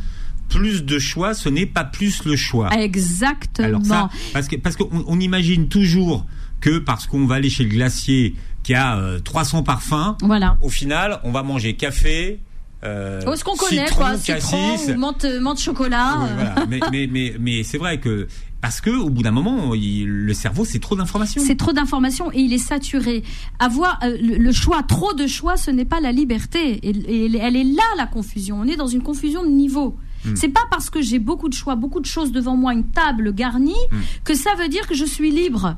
[0.49, 2.69] Plus de choix, ce n'est pas plus le choix.
[2.77, 3.67] Exactement.
[3.67, 6.25] Alors ça, parce que parce qu'on on imagine toujours
[6.60, 10.58] que parce qu'on va aller chez le glacier qui a euh, 300 parfums, Voilà.
[10.62, 12.39] au final, on va manger café,
[12.84, 14.17] euh, Oh, ce qu'on connaît, quoi.
[14.17, 16.15] Citron menthe, menthe chocolat.
[16.19, 16.36] Oui, euh.
[16.36, 16.65] voilà.
[16.67, 18.27] mais mais, mais, mais c'est vrai que
[18.62, 21.41] parce que au bout d'un moment, il- le cerveau, c'est trop d'informations.
[21.45, 23.24] C'est trop d'informations et il est saturé.
[23.60, 26.80] Avoir euh, le, choix, trop de choix, ce n'est pas la liberté.
[26.84, 28.60] Et, et elle est là la confusion.
[28.60, 29.95] On est dans une confusion de niveau.
[30.26, 30.36] Hmm.
[30.36, 33.34] C'est pas parce que j'ai beaucoup de choix, beaucoup de choses devant moi, une table
[33.34, 33.98] garnie, Hmm.
[34.26, 35.78] que ça veut dire que je suis libre.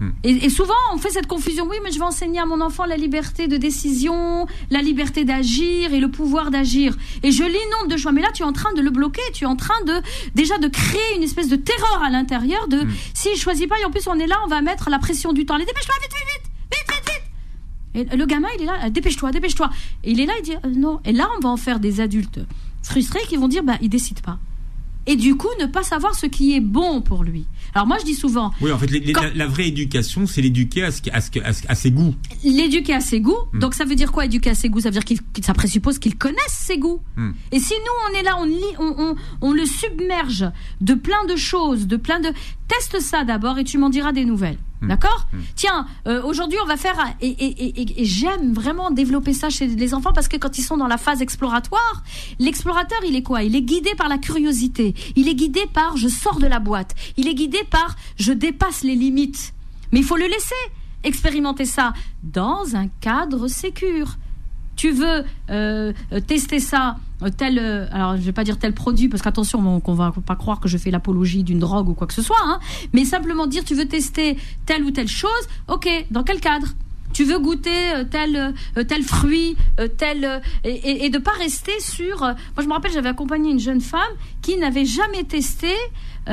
[0.00, 0.10] Hmm.
[0.24, 1.66] Et, et souvent, on fait cette confusion.
[1.68, 5.92] Oui, mais je vais enseigner à mon enfant la liberté de décision, la liberté d'agir
[5.92, 6.96] et le pouvoir d'agir.
[7.22, 8.12] Et je l'inonde de choix.
[8.12, 9.22] Mais là, tu es en train de le bloquer.
[9.34, 10.00] Tu es en train de
[10.34, 12.66] déjà de créer une espèce de terreur à l'intérieur.
[12.68, 14.98] De si je choisis pas, et en plus on est là, on va mettre la
[14.98, 15.54] pression du temps.
[15.54, 18.12] Allez, dépêche-toi, vite, vite, vite, vite, vite, vite.
[18.12, 19.70] Et le gamin, il est là, dépêche-toi, dépêche-toi.
[20.04, 21.00] Et il est là, il dit euh, non.
[21.04, 22.40] Et là, on va en faire des adultes
[22.82, 24.38] frustrés qui vont dire, bah, il décide pas.
[25.10, 27.44] Et du coup ne pas savoir ce qui est bon pour lui.
[27.74, 28.52] Alors moi je dis souvent.
[28.60, 28.86] Oui, en fait,
[29.34, 31.00] la, vraie éducation, c'est l'éduquer à, ce,
[31.68, 32.14] à, ses goûts.
[32.44, 33.34] L'éduquer à ses goûts.
[33.52, 33.58] Hmm.
[33.58, 34.78] Donc ça veut dire quoi éduquer à ses goûts?
[34.78, 37.00] Ça veut dire qu'il ça présuppose qu'il connaisse ses goûts.
[37.16, 37.32] Hmm.
[37.50, 40.46] Et si nous on est là, on, on, on, on, le submerge
[40.80, 42.28] de plein de choses, de plein de.
[42.68, 44.58] Teste ça d'abord et tu m'en diras des nouvelles.
[44.80, 44.88] Hmm.
[44.88, 45.38] D'accord hmm.
[45.56, 50.28] Tiens, euh, aujourd'hui on va faire et, j'aime vraiment développer ça chez les enfants parce
[50.28, 52.02] que quand ils sont dans la phase exploratoire,
[52.38, 53.42] l'explorateur il est quoi?
[53.42, 54.94] Il est guidé par la curiosité.
[55.16, 56.94] Il est guidé par je sors de la boîte.
[57.16, 59.54] Il est guidé par je dépasse les limites.
[59.92, 60.54] Mais il faut le laisser
[61.02, 64.16] expérimenter ça dans un cadre sécure
[64.76, 65.92] tu veux euh,
[66.26, 69.94] tester ça, euh, tel, euh, alors je vais pas dire tel produit parce qu'attention, qu'on
[69.94, 72.60] va pas croire que je fais l'apologie d'une drogue ou quoi que ce soit, hein,
[72.92, 75.30] mais simplement dire tu veux tester telle ou telle chose,
[75.68, 76.68] ok, dans quel cadre?
[77.12, 78.54] Tu veux goûter tel
[78.86, 79.56] tel fruit,
[79.98, 82.20] tel et, et, de pas rester sur.
[82.20, 84.00] moi, je me rappelle, j'avais accompagné une jeune femme
[84.42, 85.72] qui n'avait jamais testé.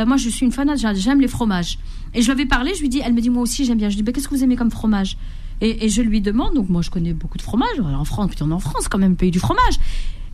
[0.06, 1.80] moi, je suis une fanate, j'aime les fromages.
[2.14, 3.90] Et je lui avais parlé, je lui dis, elle me dit moi aussi j'aime bien.
[3.90, 5.18] Je lui dis, qu'est-ce que vous aimez comme fromage?
[5.62, 8.50] Et, je lui demande, donc moi je connais beaucoup de fromages, en France, puis on
[8.52, 9.80] est en France quand même, pays du fromage.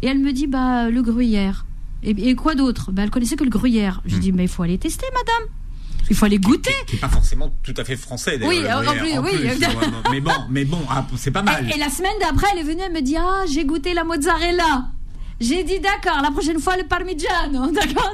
[0.01, 1.65] Et elle me dit, bah le gruyère.
[2.03, 2.91] Et, quoi d'autre?
[2.91, 4.01] Bah, Elle connaissait que le gruyère.
[4.05, 4.35] Je lui dis, hmm.
[4.35, 5.49] mais il faut aller tester, madame.
[6.09, 6.73] Il faut aller goûter.
[6.85, 8.37] Qui n'est pas forcément tout à fait français.
[8.43, 9.49] Oui, en plus, oui.
[10.11, 11.71] mais bon, mais bon, ah, c'est pas mal.
[11.73, 14.89] Et, la semaine d'après, elle est venue, elle me dit, ah, j'ai goûté la mozzarella.
[15.39, 18.13] J'ai dit d'accord, la prochaine fois le parmigiano, d'accord.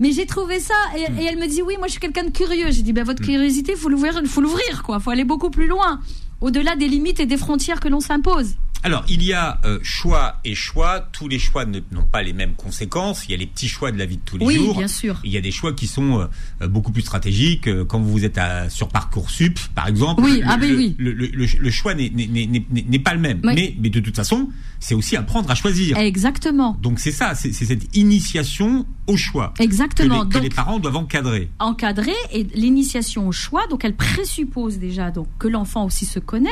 [0.00, 2.70] Mais j'ai trouvé ça et, elle me dit oui, moi je suis quelqu'un de curieux.
[2.70, 3.26] J'ai dit ben votre mm.
[3.26, 6.00] curiosité, faut l'ouvrir, faut l'ouvrir quoi, faut aller beaucoup plus loin,
[6.40, 8.54] au-delà des limites et des frontières que l'on s'impose.
[8.82, 11.00] Alors, il y a euh, choix et choix.
[11.12, 13.26] Tous les choix n'ont pas les mêmes conséquences.
[13.26, 14.70] Il y a les petits choix de la vie de tous les jours.
[14.70, 15.20] Oui, bien sûr.
[15.22, 16.26] Il y a des choix qui sont
[16.62, 17.68] euh, beaucoup plus stratégiques.
[17.68, 20.94] Euh, quand vous êtes à, sur Parcoursup, par exemple, oui, le, ah ben oui.
[20.98, 23.40] le, choix n'est pas le même.
[23.44, 25.98] Mais, mais de toute façon, c'est aussi apprendre à choisir.
[25.98, 26.78] Exactement.
[26.80, 29.52] Donc c'est ça, c'est cette initiation au choix.
[29.58, 30.26] Exactement.
[30.26, 31.50] Que les, les parents doivent encadrer.
[31.58, 36.48] Encadrer et l'initiation au choix, donc elle présuppose déjà donc que l'enfant aussi se connaît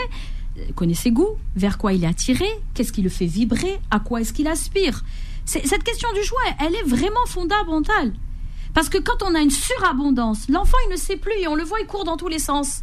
[0.74, 4.20] connaît ses goûts, vers quoi il est attiré, qu'est-ce qui le fait vibrer, à quoi
[4.20, 5.04] est-ce qu'il aspire.
[5.44, 8.12] Cette question du choix, elle est vraiment fondamentale.
[8.74, 11.64] Parce que quand on a une surabondance, l'enfant, il ne sait plus, et on le
[11.64, 12.82] voit, il court dans tous les sens.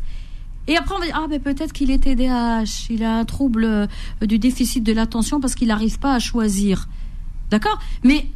[0.68, 3.66] Et après, on va dire, ah, ben peut-être qu'il est TDAH, il a un trouble
[3.66, 3.88] euh,
[4.22, 6.88] du déficit de l'attention parce qu'il n'arrive pas à choisir.
[7.52, 7.80] D'accord?
[8.04, 8.28] Mais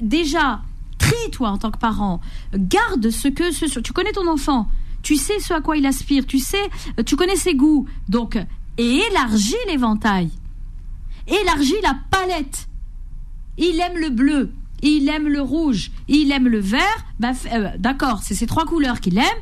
[0.00, 0.62] déjà,
[0.98, 2.20] trie, toi, en tant que parent.
[2.54, 3.80] Garde ce que...
[3.80, 4.68] Tu connais ton enfant
[5.04, 6.68] tu sais ce à quoi il aspire, tu sais,
[7.06, 7.86] tu connais ses goûts.
[8.08, 8.36] Donc,
[8.76, 10.30] élargis l'éventail.
[11.28, 12.66] Élargis la palette.
[13.56, 17.06] Il aime le bleu, il aime le rouge, il aime le vert.
[17.20, 19.40] Bah, euh, D'accord, c'est ces trois couleurs qu'il aime.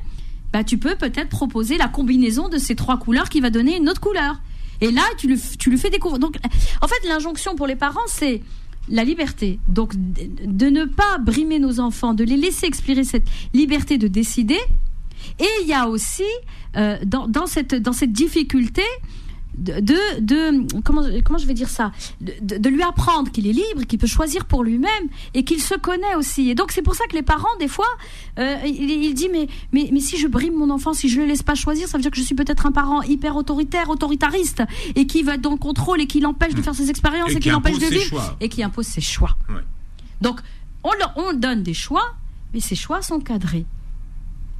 [0.52, 3.88] Bah, tu peux peut-être proposer la combinaison de ces trois couleurs qui va donner une
[3.88, 4.42] autre couleur.
[4.82, 6.18] Et là, tu lui, tu fais découvrir.
[6.18, 6.36] Donc,
[6.82, 8.42] en fait, l'injonction pour les parents, c'est
[8.88, 9.60] la liberté.
[9.68, 14.58] Donc, de ne pas brimer nos enfants, de les laisser expirer cette liberté de décider
[15.38, 16.22] et il y a aussi,
[16.76, 18.82] euh, dans, cette, dans cette difficulté,
[19.58, 19.80] de,
[20.20, 21.92] de, comment, comment je vais dire ça?
[22.20, 26.14] De, lui apprendre qu'il est libre, qu'il peut choisir pour lui-même et qu'il se connaît
[26.16, 26.48] aussi.
[26.48, 27.86] Et donc c'est pour ça que les parents des fois
[28.38, 31.26] euh, il, il, dit mais, mais mais si je brime mon enfant, si je le
[31.26, 34.62] laisse pas choisir, ça veut dire que je suis peut-être un parent hyper autoritaire, autoritariste
[34.94, 36.64] et qui va être dans le contrôle et qui l'empêche de mmh.
[36.64, 39.36] faire ses expériences et, qui l'empêche de vivre et qui impose ses choix.
[40.22, 40.40] Donc
[40.84, 42.14] on leur, on donne des choix,
[42.54, 43.66] mais ces choix sont cadrés.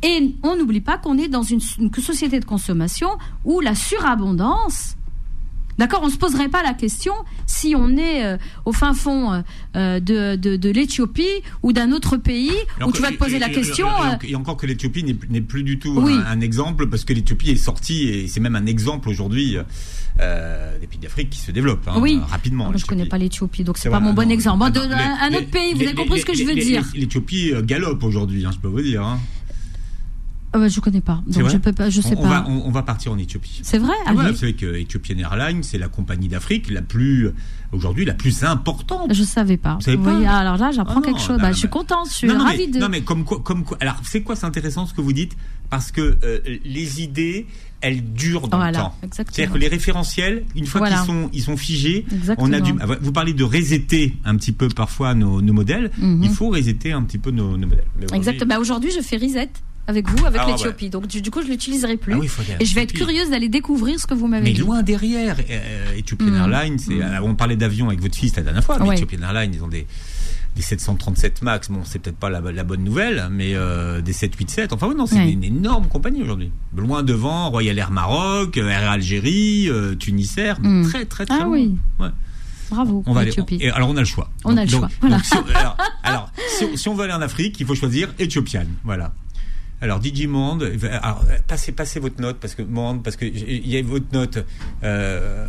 [0.03, 3.09] Et on n'oublie pas qu'on est dans une, société de consommation
[3.45, 4.97] où la surabondance
[5.79, 7.15] D'accord On ne se poserait pas la question
[7.47, 8.37] si on est euh,
[8.67, 9.43] au fin fond
[9.75, 12.53] euh, de, de, l'Éthiopie ou d'un autre pays
[12.85, 13.88] où tu vas te poser la question.
[14.23, 18.09] Et, encore que l'Éthiopie n'est plus du tout un, exemple parce que l'Éthiopie est sortie
[18.09, 19.57] et c'est même un exemple aujourd'hui
[20.21, 22.71] euh, des pays d'Afrique qui se développent hein, rapidement.
[22.77, 24.65] je ne connais pas l'Éthiopie donc c'est pas mon bon exemple.
[24.65, 28.51] un, autre pays, vous avez compris ce que je veux dire L'Éthiopie galope aujourd'hui, hein,
[28.53, 29.03] je peux vous dire.
[29.03, 29.19] Hein.
[30.55, 31.23] Je ah ne je connais pas.
[31.27, 32.29] Donc je peux pas, je sais on, pas.
[32.29, 33.61] Va, on, va partir en Éthiopie.
[33.62, 33.95] C'est vrai?
[34.05, 37.31] Ah vous savez que Ethiopian Airlines, c'est la compagnie d'Afrique la plus
[37.73, 39.15] aujourd'hui la plus importante.
[39.15, 39.77] Je savais pas.
[39.77, 41.38] Vous savez pas oui, alors là, j'apprends ah quelque chose.
[41.41, 42.79] Bah, je suis contente, je suis ravie de.
[42.79, 43.79] Non mais comme quoi, comme quoi.
[43.81, 45.37] Alors c'est quoi, c'est intéressant ce que vous dites?
[45.71, 47.47] Parce que euh, les idées,
[47.81, 48.95] elles durent dans le temps.
[49.11, 52.05] C'est-à-dire que les référentiels, une fois qu'ils sont, ils sont figés,
[52.37, 52.75] on a dû.
[53.01, 55.91] Vous parlez de resetter un petit peu parfois nos, nos modèles.
[55.97, 56.23] Mhm.
[56.23, 57.87] Il faut resetter un petit peu nos, nos modèles.
[58.12, 58.57] Exactement.
[58.57, 59.49] Bah, aujourd'hui, je fais reset
[59.87, 60.90] avec vous, avec ah, l'Éthiopie.
[60.90, 62.14] Donc du, coup, je l'utiliserai plus.
[62.14, 64.61] Ah et je vais être curieuse d'aller découvrir ce que vous m'avez dit.
[64.61, 66.35] Mais loin derrière, euh, Ethiopian mm.
[66.35, 67.01] Airlines, mm.
[67.03, 69.68] Euh, on parlait d'avion avec votre fils la dernière fois, mais Ethiopian Airlines, ils ont
[69.68, 69.87] des
[70.55, 74.75] des 737 Max, bon, c'est peut-être pas la, bonne nouvelle, mais euh, des 787.
[74.75, 76.51] Enfin, oui, non, c'est une, énorme compagnie aujourd'hui.
[76.77, 80.88] Loin devant, Royal Air Maroc, Air Algérie, Tunisair, mm.
[80.90, 81.53] très, très, très ah, loin.
[81.53, 81.79] Oui.
[82.71, 83.03] Bravo.
[83.07, 83.35] On va aller.
[83.61, 84.31] Et alors on a le choix.
[84.45, 85.23] On a le choix, voilà.
[85.23, 88.12] si, on, alors, alors, si, on- si on veut aller en Afrique, il faut choisir
[88.18, 88.68] Éthiopienne.
[88.85, 89.12] Voilà.
[89.83, 90.71] Alors DJ Monde,
[91.03, 94.47] alors, passez, votre note parce que Monde, parce que il y a votre note
[94.85, 95.49] euh,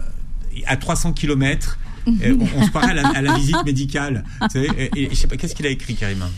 [0.65, 1.77] à 300 km.
[2.07, 4.25] on, se croirait à la, visite médicale.
[4.39, 6.29] Pas, qu'est-ce qu'il a écrit, Karima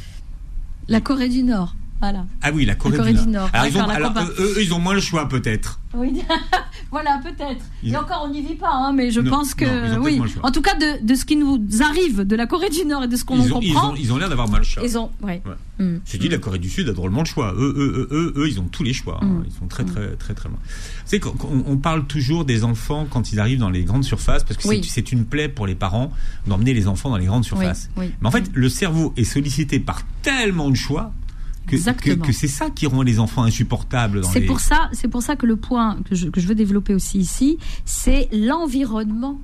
[0.89, 1.75] La Corée du Nord.
[2.01, 2.25] Voilà.
[2.41, 3.49] Ah oui, la Corée, Corée du du Nord.
[3.53, 5.79] Alors, ils ont, eux, eux, ils ont moins le choix peut-être.
[5.93, 6.21] Oui,
[6.91, 7.63] voilà, peut-être.
[7.83, 10.21] Ils- Et encore, on n'y vit pas, hein, mais je Non, pense que non, oui.
[10.43, 13.07] En tout cas, de, de ce qui nous arrive de la Corée du Nord et
[13.07, 14.83] de ce qu'on comprend, ils ont l'air d'avoir moins le choix.
[14.83, 15.41] ils ont, ouais.
[15.45, 15.85] Ouais.
[15.85, 15.99] Mm.
[16.05, 17.53] J'ai dit la Corée du Sud a drôlement le choix.
[17.57, 19.19] Eux, eux, eux, eux, ils ont tous les choix.
[19.21, 19.25] hein.
[19.25, 19.43] Mm.
[19.47, 20.59] Ils sont très, très, très, très loin.
[21.05, 24.57] C'est qu'on on parle toujours des enfants quand ils arrivent dans les grandes surfaces parce
[24.61, 24.81] que Oui.
[24.83, 26.11] c'est- une plaie pour les parents
[26.47, 27.89] d'emmener les enfants dans les grandes surfaces.
[27.95, 28.11] oui.
[28.21, 31.13] Mais en fait, le cerveau est sollicité par tellement de choix
[31.65, 34.23] que, que, que c'est ça qui rend les enfants insupportables.
[34.25, 34.45] C'est les...
[34.45, 37.17] pour ça, c'est pour ça que le point que je, que je veux développer aussi
[37.19, 39.39] ici, c'est l'environnement.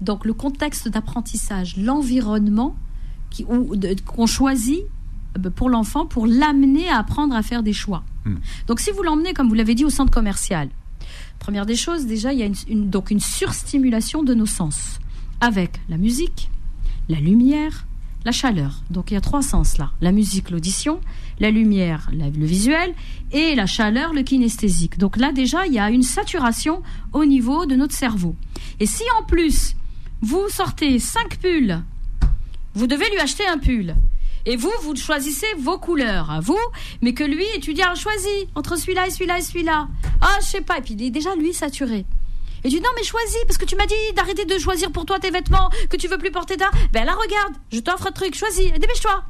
[0.00, 2.76] Donc le contexte d'apprentissage, l'environnement
[4.06, 4.80] qu'on choisit
[5.44, 8.04] euh, pour l'enfant pour l'amener à apprendre à faire des choix.
[8.24, 8.36] Hmm.
[8.66, 10.68] Donc si vous l'emmenez, comme vous l'avez dit, au centre commercial,
[11.38, 14.98] première des choses, déjà il y a une, une- donc une surstimulation de nos sens
[15.40, 16.50] avec la musique,
[17.08, 17.85] la lumière,
[18.26, 18.82] la chaleur.
[18.90, 21.00] Donc il y a trois sens là la musique, l'audition,
[21.38, 22.92] la lumière, le visuel,
[23.30, 24.98] et la chaleur, le kinesthésique.
[24.98, 28.34] Donc là déjà, il y a une saturation au niveau de notre cerveau.
[28.80, 29.76] Et si en plus,
[30.20, 31.80] vous sortez cinq pulls,
[32.74, 33.94] vous devez lui acheter un pull.
[34.44, 36.58] Et vous, vous choisissez vos couleurs à vous,
[37.02, 37.94] mais que lui, tu dis, ah,
[38.54, 39.88] entre celui-là et celui-là et celui-là.
[40.20, 40.78] Ah, je sais pas.
[40.78, 42.04] Et puis il est déjà, lui, saturé.
[42.64, 45.06] Et tu dis, non, mais choisis, parce que tu m'as dit d'arrêter de choisir pour
[45.06, 46.70] toi tes vêtements que tu veux plus porter d'un.
[46.92, 49.22] Ben là, regarde, je t'offre un truc, choisis, dépêche-toi.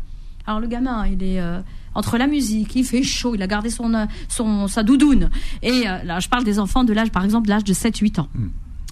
[0.47, 1.61] Alors le gamin, il est euh,
[1.95, 5.31] entre la musique, il fait chaud, il a gardé son, euh, son sa doudoune.
[5.63, 8.21] Et euh, là, je parle des enfants de l'âge, par exemple, de l'âge de 7-8
[8.21, 8.29] ans.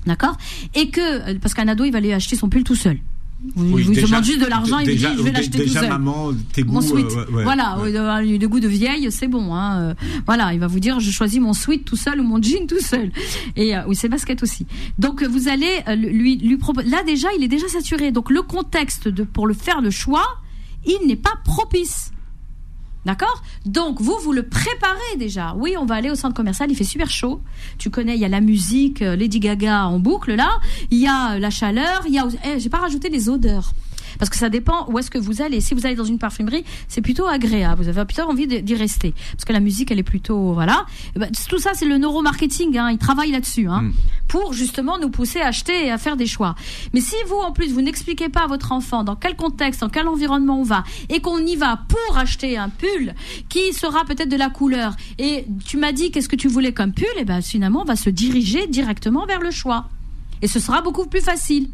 [0.06, 0.36] D'accord?
[0.74, 2.98] Et que, parce qu'un ado, il va aller acheter son pull tout seul.
[3.56, 5.64] Oui, vous déjà- demande juste de l'argent, il vous dit, déjà- je vais l'acheter tout
[5.64, 5.88] Déjà, seul.
[5.90, 6.72] maman, tes goûts.
[6.74, 7.06] Mon sweat.
[7.06, 8.38] euh, ouais, ouais, voilà, ouais.
[8.38, 9.54] de goût de vieille, c'est bon.
[9.54, 9.80] Hein.
[9.80, 9.94] euh,
[10.26, 12.80] Voilà, il va vous dire, je choisis mon sweat tout seul ou mon jean tout
[12.80, 13.10] seul.
[13.56, 14.66] Et euh, oui, c'est basket aussi.
[14.98, 16.88] Donc euh, vous allez lui lui proposer.
[16.88, 18.12] Là déjà, il est déjà saturé.
[18.12, 20.24] Donc le contexte de pour le faire le choix,
[20.86, 22.10] il n'est pas propice.
[23.04, 23.42] D'accord?
[23.66, 25.54] Donc vous, vous le préparez déjà.
[25.58, 27.40] Oui, on va aller au centre commercial, il fait super chaud.
[27.78, 30.60] Tu connais, il y a la musique, euh, Lady Gaga en boucle là.
[30.90, 32.26] Il y a euh, la chaleur, il y a...
[32.44, 33.72] Eh, j'ai pas rajouté les odeurs.
[34.18, 35.60] Parce que ça dépend où est-ce que vous allez.
[35.60, 37.82] Si vous allez dans une parfumerie, c'est plutôt agréable.
[37.82, 39.14] Vous avez plutôt envie d'y rester.
[39.32, 40.52] Parce que la musique, elle est plutôt...
[40.52, 40.86] Voilà.
[41.14, 42.76] Eh ben, tout ça, c'est le neuromarketing.
[42.76, 42.90] Hein.
[42.90, 43.68] Ils travaillent là-dessus.
[43.68, 43.92] Hein, Mm.
[44.28, 46.54] Pour justement nous pousser à acheter et à faire des choix.
[46.92, 49.88] Mais si vous, en plus, vous n'expliquez pas à votre enfant dans quel contexte, dans
[49.88, 53.14] quel environnement on va, et qu'on y va pour acheter un pull
[53.48, 56.92] qui sera peut-être de la couleur, et tu m'as dit qu'est-ce que tu voulais comme
[56.92, 59.88] pull, et ben finalement, on va se diriger directement vers le choix.
[60.42, 61.68] Et ce sera beaucoup plus facile.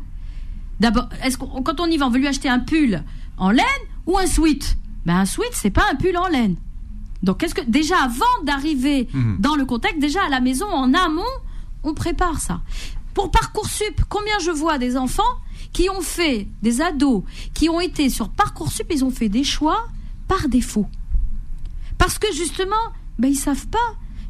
[0.80, 3.02] D'abord, est-ce qu'on, quand on y va, on veut lui acheter un pull
[3.36, 3.64] en laine
[4.06, 4.76] ou un sweat?
[5.06, 6.56] Ben un sweat, c'est pas un pull en laine.
[7.22, 9.36] Donc, qu'est-ce que déjà avant d'arriver Mhm.
[9.40, 11.22] dans le contexte, déjà à la maison, en amont,
[11.84, 12.62] on prépare ça.
[13.14, 15.22] Pour parcoursup, combien je vois des enfants
[15.72, 17.22] qui ont fait des ados,
[17.54, 19.86] qui ont été sur parcoursup, ils ont fait des choix
[20.28, 20.86] par défaut,
[21.98, 22.74] parce que justement,
[23.18, 23.78] ben ils savent pas.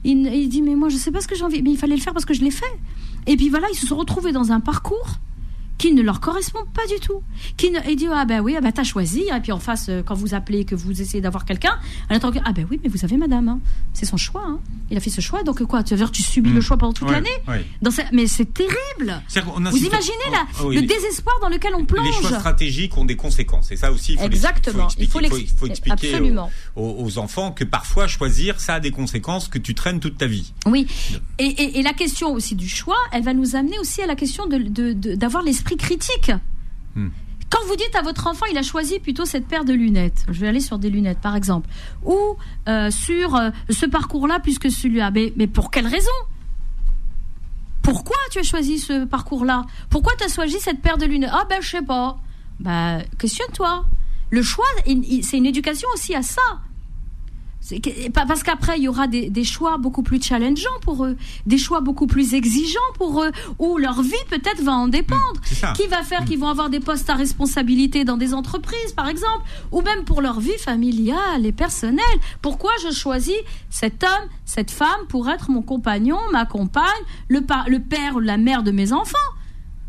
[0.03, 1.95] Ils, ils disent mais moi je sais pas ce que j'ai envie, mais il fallait
[1.97, 2.65] le faire parce que je l'ai fait.
[3.27, 5.09] Et puis voilà, ils se sont retrouvés dans un parcours
[5.81, 7.23] qui ne leur correspond pas du tout.
[7.57, 9.23] Qui ne, et dit ah ben oui, ah ben t'as choisi.
[9.35, 11.79] Et puis en face, euh, quand vous appelez, que vous essayez d'avoir quelqu'un,
[12.11, 13.61] elle attend que ah ben oui, mais vous savez madame, hein,
[13.95, 14.45] c'est son choix.
[14.47, 14.61] hein.
[14.91, 16.55] Il a fait ce choix, donc quoi Tu veux dire tu subis Mm.
[16.55, 17.65] le choix pendant toute Ouais, l'année ouais.
[17.81, 19.23] Dans Mais c'est terrible.
[19.47, 23.05] Vous imaginez là, Oh, oui, le désespoir dans lequel on plonge Les choix stratégiques ont
[23.07, 23.71] des conséquences.
[23.73, 24.89] Et ça aussi, il faut, les- Exactement.
[24.99, 26.51] il faut Il expliquer, faut faut- l'ex- faut expliquer absolument.
[26.77, 30.27] aux, aux- enfants que parfois choisir, ça a des conséquences que tu traînes toute ta
[30.27, 30.53] vie.
[30.67, 30.87] Oui,
[31.39, 34.15] et, et- et la question aussi du choix, elle va nous amener aussi à la
[34.17, 35.43] question de- de- de- d'avoir
[35.77, 36.33] critique.
[36.95, 37.09] Hmm.
[37.51, 40.41] Quand vous dites à votre enfant, il a choisi plutôt cette paire de lunettes, je
[40.41, 41.69] vais aller sur des lunettes par exemple,
[42.05, 42.37] ou
[42.69, 46.11] euh, sur euh, ce parcours-là plus que celui-là, mais, mais pour quelle raison?
[47.83, 49.65] Pourquoi tu as choisi ce parcours-là?
[49.89, 51.31] Pourquoi tu as choisi cette paire de lunettes?
[51.33, 52.19] Ah ben je sais pas.
[52.61, 53.85] Bah questionne-toi.
[54.31, 56.61] Le choix, c'est une éducation aussi à ça.
[58.15, 61.81] Parce qu'après, il y aura des, des choix beaucoup plus challengeants pour eux, des choix
[61.81, 65.21] beaucoup plus exigeants pour eux, où leur vie peut-être va en dépendre.
[65.75, 69.45] Qui va faire qu'ils vont avoir des postes à responsabilité dans des entreprises, par exemple,
[69.73, 72.01] ou même pour leur vie familiale et personnelle.
[72.43, 73.37] Pourquoi je choisis
[73.69, 76.85] cet homme, cette femme pour être mon compagnon, ma compagne,
[77.29, 79.17] le, pa- le père ou la mère de mes enfants?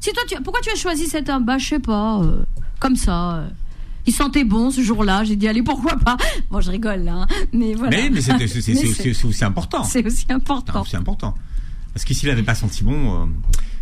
[0.01, 1.45] Si toi, tu, pourquoi tu as choisi cet homme?
[1.45, 2.43] Bah, je sais pas, euh,
[2.79, 3.35] comme ça.
[3.37, 3.47] euh.
[4.07, 5.23] Il sentait bon ce jour-là.
[5.23, 6.17] J'ai dit allez pourquoi pas?
[6.49, 7.27] Bon je rigole là, hein.
[7.53, 7.97] mais voilà.
[7.97, 9.83] Mais, mais c'est aussi, important.
[9.83, 10.83] c'est aussi important.
[10.85, 11.35] C'est important.
[11.93, 13.23] Parce que s'il n'avait pas senti bon.
[13.23, 13.25] euh,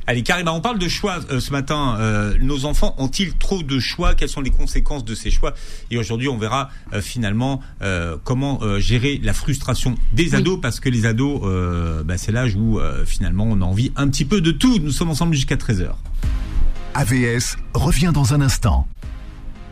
[0.07, 1.95] Allez, Karima, on parle de choix euh, ce matin.
[1.99, 4.15] Euh, nos enfants ont-ils trop de choix?
[4.15, 5.53] Quelles sont les conséquences de ces choix?
[5.91, 7.61] Et aujourd'hui, on verra euh, finalement
[8.23, 11.41] comment gérer la frustration des ados, parce que les ados,
[12.05, 14.79] bah, c'est l'âge où finalement on a envie un petit peu de tout.
[14.79, 15.89] Nous sommes ensemble jusqu'à 13h.
[16.95, 18.87] AVS revient dans un instant.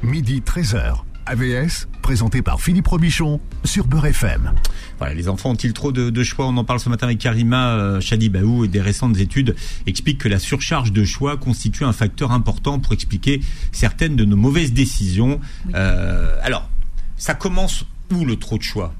[0.03, 0.97] Midi 13h.
[1.25, 4.53] AVS, présenté par Philippe Robichon sur Beurre FM.
[4.97, 6.47] Voilà, les enfants ont-ils trop de, choix?
[6.47, 9.55] On en parle ce matin avec Karima euh, Chadibaou et des récentes études
[9.87, 13.41] expliquent que la surcharge de choix constitue un facteur important pour expliquer
[13.73, 15.41] certaines de nos mauvaises décisions.
[15.75, 16.69] Euh, alors,
[17.17, 17.83] ça commence
[18.13, 18.93] où le trop de choix?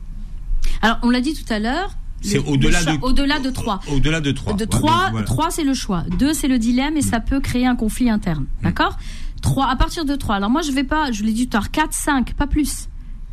[0.82, 3.80] Alors, on l'a dit tout à l'heure, c'est au-delà de au-delà de 3.
[3.90, 4.54] Au-delà de 3.
[4.54, 6.04] De 3, 3 c'est le choix.
[6.18, 8.46] 2 c'est le dilemme et ça peut créer un conflit interne.
[8.60, 8.64] Mm.
[8.64, 8.98] D'accord?
[9.42, 10.36] 3 à partir de 3.
[10.36, 12.88] Alors moi je vais pas, je l'ai dit tout à l'heure 4 5, pas plus.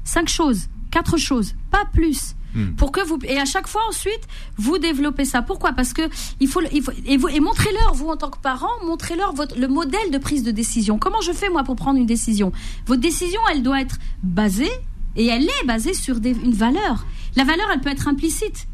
[0.04, 2.34] 5 choses, 4 choses, pas plus.
[2.54, 2.74] Mm.
[2.76, 5.42] Pour que vous et à chaque fois ensuite vous développez ça.
[5.42, 5.72] Pourquoi?
[5.72, 6.02] Parce que
[6.40, 9.58] il faut, il faut et, vous, et montrez-leur vous en tant que parent, montrez-leur votre
[9.58, 10.98] le modèle de prise de décision.
[10.98, 12.52] Comment je fais moi pour prendre une décision?
[12.86, 14.70] Votre décision, elle doit être basée
[15.16, 17.06] et elle est basée sur des, une valeur.
[17.36, 18.66] La valeur, elle peut être implicite.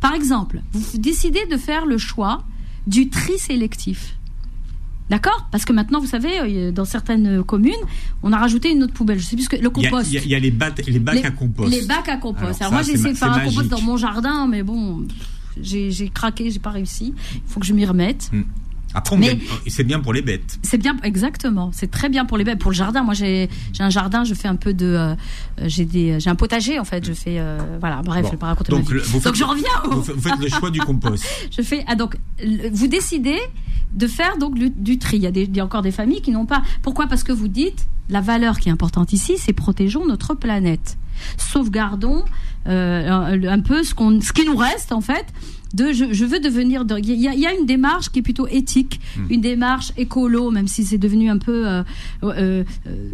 [0.00, 2.44] Par exemple, vous décidez de faire le choix
[2.86, 4.16] du tri sélectif.
[5.10, 7.74] D'accord Parce que maintenant, vous savez, euh, dans certaines communes,
[8.22, 9.18] on a rajouté une autre poubelle.
[9.18, 10.12] Je sais plus ce que le compost.
[10.12, 11.70] Il y, a, les, bacs, les bacs à compost.
[11.70, 12.62] Les bacs à compost.
[12.62, 15.04] Alors, moi, j'ai essayé de faire un compost dans mon jardin, mais bon,
[15.60, 17.12] j'ai craqué, j'ai pas réussi.
[17.34, 18.30] Il faut que je m'y remette.
[18.94, 20.58] Après, c'est bien pour les bêtes.
[20.62, 21.70] C'est bien, exactement.
[21.72, 22.58] C'est très bien pour les bêtes.
[22.58, 23.48] Pour le jardin, moi, j'ai
[23.78, 25.14] un jardin, je fais un peu de, euh,
[25.66, 27.04] j'ai des, j'ai un potager en fait.
[27.04, 28.02] Je fais, euh, voilà.
[28.02, 29.20] Bref, je vais pas raconter donc, ma vie.
[29.20, 29.68] donc je reviens.
[29.90, 31.24] Vous, faites le choix du compost.
[31.56, 32.16] je fais, ah donc,
[32.72, 33.38] vous décidez
[33.92, 35.16] de faire donc du, tri.
[35.18, 36.62] Il y, a des, il y a encore des familles qui n'ont pas.
[36.82, 37.06] Pourquoi?
[37.06, 40.98] Parce que vous dites la valeur qui est importante ici, c'est protégeons notre planète,
[41.36, 42.24] sauvegardons
[42.66, 45.26] euh, un, peu ce qu'on, ce qui nous reste en fait
[45.74, 46.84] de je, veux devenir.
[46.98, 49.26] Il y, a une démarche qui est plutôt éthique, hmm.
[49.30, 51.82] une démarche écolo, même si c'est devenu un peu euh,
[52.22, 53.10] euh, euh,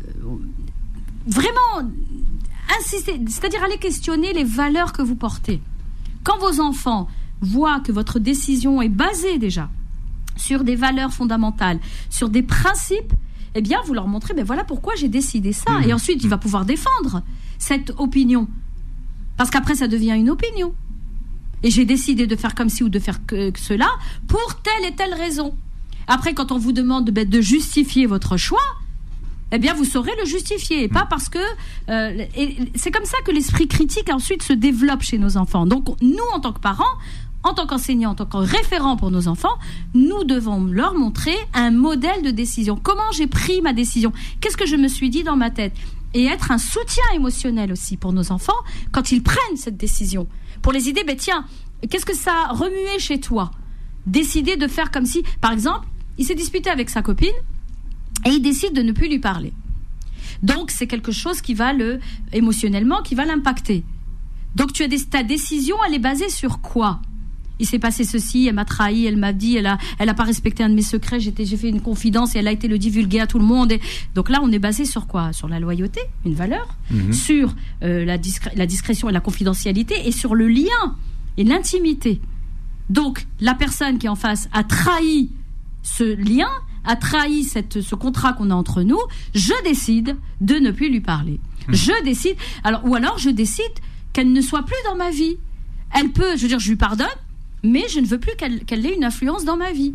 [1.27, 1.91] vraiment
[2.79, 5.61] insister, c'est-à-dire aller questionner les valeurs que vous portez.
[6.25, 7.09] Quand vos enfants
[7.41, 9.69] voient que votre décision est basée déjà
[10.37, 11.79] sur des valeurs fondamentales,
[12.11, 13.13] sur des principes,
[13.55, 15.79] eh bien, vous leur montrez, ben voilà pourquoi j'ai décidé ça.
[15.79, 15.89] Hmm.
[15.89, 17.23] Et ensuite, il va pouvoir défendre
[17.59, 18.49] cette opinion.
[19.37, 20.75] Parce qu'après, ça devient une opinion
[21.67, 23.89] et j'ai décidé de faire comme ci ou de faire que, cela
[24.29, 25.53] pour telle et telle raison.
[26.07, 28.63] Après, quand on vous demande de, de justifier votre choix,
[29.51, 31.09] eh bien, vous saurez le justifier, et pas mm.
[31.11, 31.41] parce que
[31.89, 32.25] euh,
[32.77, 35.67] c'est comme ça que l'esprit critique ensuite se développe chez nos enfants.
[35.67, 36.85] Donc, nous, en tant que parents,
[37.43, 39.59] en tant qu'enseignants, en tant que référents pour nos enfants,
[39.93, 42.79] nous devons leur montrer un modèle de décision.
[42.81, 44.13] Comment j'ai pris ma décision?
[44.41, 45.73] Qu'est-ce que je me suis dit dans ma tête?
[46.15, 48.53] Et être un soutien émotionnel aussi pour nos enfants
[48.93, 50.29] quand ils prennent cette décision
[50.63, 51.45] pour les idées, ben tiens,
[51.89, 53.51] qu'est-ce que ça a remué chez toi
[54.07, 55.87] Décider de faire comme si, par exemple,
[56.19, 57.35] il s'est disputé avec sa copine
[58.25, 59.53] et il décide de ne plus lui parler.
[60.43, 62.01] Donc c'est quelque chose qui va le
[62.33, 63.85] émotionnellement, qui va l'impacter.
[64.55, 67.01] Donc tu as ta décision, elle est basée sur quoi
[67.59, 70.25] il s'est passé ceci, elle m'a trahi, elle m'a dit, elle a, elle a pas
[70.25, 72.79] respecté un de mes secrets, j'étais, j'ai fait une confidence et elle a été le
[72.79, 73.73] divulguer à tout le monde.
[73.73, 73.81] Et
[74.15, 75.33] donc là, on est basé sur quoi?
[75.33, 77.13] Sur la loyauté, une valeur, mhm.
[77.13, 78.19] sur euh, la,
[78.55, 80.97] la discrétion et la confidentialité, et sur le lien
[81.37, 82.21] et l'intimité.
[82.91, 85.31] Donc la personne qui est en face a trahi
[85.83, 86.49] ce lien,
[86.85, 88.99] a trahi cette, ce contrat qu'on a entre nous.
[89.35, 91.41] Je décide de ne plus lui parler.
[91.69, 91.75] Mhm.
[91.75, 92.37] Je décide.
[92.65, 93.65] Alors ou alors je décide
[94.13, 95.37] qu'elle ne soit plus dans ma vie.
[95.95, 97.07] Elle peut, je veux dire, je lui pardonne,
[97.67, 99.95] mais je ne veux plus qu'elle ait une influence dans ma vie.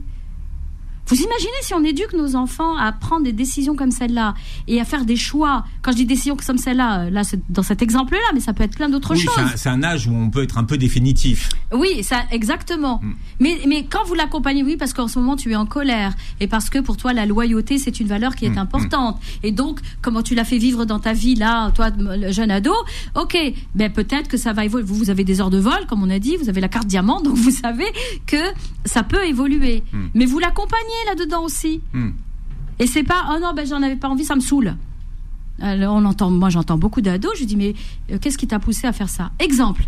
[1.07, 4.33] Vous imaginez si on éduque nos enfants à prendre des décisions comme celle-là
[4.67, 5.65] et à faire des choix.
[5.81, 8.89] Quand je dis décisions comme celle-là, là, dans cet exemple-là, mais ça peut être plein
[8.89, 9.33] d'autres choses.
[9.55, 11.49] C'est un, âge où on peut être un peu définitif.
[11.73, 12.99] Oui, ça, exactement.
[13.01, 13.13] Hmm.
[13.39, 16.47] Mais, mais quand vous l'accompagnez, oui, parce qu'en ce moment tu es en colère et
[16.47, 18.59] parce que pour toi la loyauté c'est une valeur qui est hmm.
[18.59, 19.17] importante.
[19.17, 19.45] Hmm.
[19.45, 22.73] Et donc, comment tu l'as fait vivre dans ta vie là, toi, le jeune ado,
[23.15, 23.37] ok,
[23.75, 24.85] ben peut-être que ça va évoluer.
[24.85, 26.87] Vous, vous avez des heures de vol, comme on a dit, vous avez la carte
[26.87, 27.91] diamant, donc vous savez
[28.27, 28.37] que
[28.85, 29.83] ça peut évoluer.
[30.13, 31.81] Mais vous l'accompagnez là-dedans aussi.
[31.93, 32.11] Hmm.
[32.79, 34.75] Et c'est pas, oh non, ben j'en avais pas envie, ça me saoule.
[35.61, 37.75] Alors, on entend, moi j'entends beaucoup d'ados, je dis, mais
[38.11, 39.31] euh, qu'est-ce qui t'a poussé à faire ça?
[39.39, 39.83] Exemple.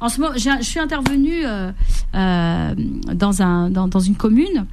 [0.00, 1.72] En ce moment, je suis intervenue euh,
[2.14, 2.74] euh,
[3.12, 4.66] dans, un, dans, une commune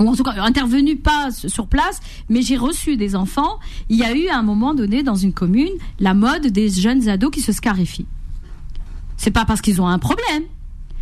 [0.00, 3.58] ou en tout cas intervenue pas sur place, mais j'ai reçu des enfants.
[3.88, 5.70] Il y a eu à un moment donné dans une commune
[6.00, 8.06] la mode des jeunes ados qui se scarifient.
[9.16, 10.42] C'est pas parce qu'ils ont un problème,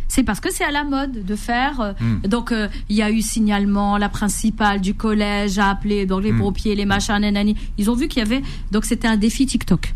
[0.07, 1.81] c'est parce que c'est à la mode de faire.
[1.81, 2.27] Euh, hmm.
[2.27, 6.31] Donc, euh, il y a eu signalement, la principale du collège a appelé donc les
[6.31, 6.39] hmm.
[6.39, 7.55] pompiers, les machins, nanani.
[7.77, 8.41] Ils ont vu qu'il y avait.
[8.71, 9.93] Donc, c'était un défi TikTok.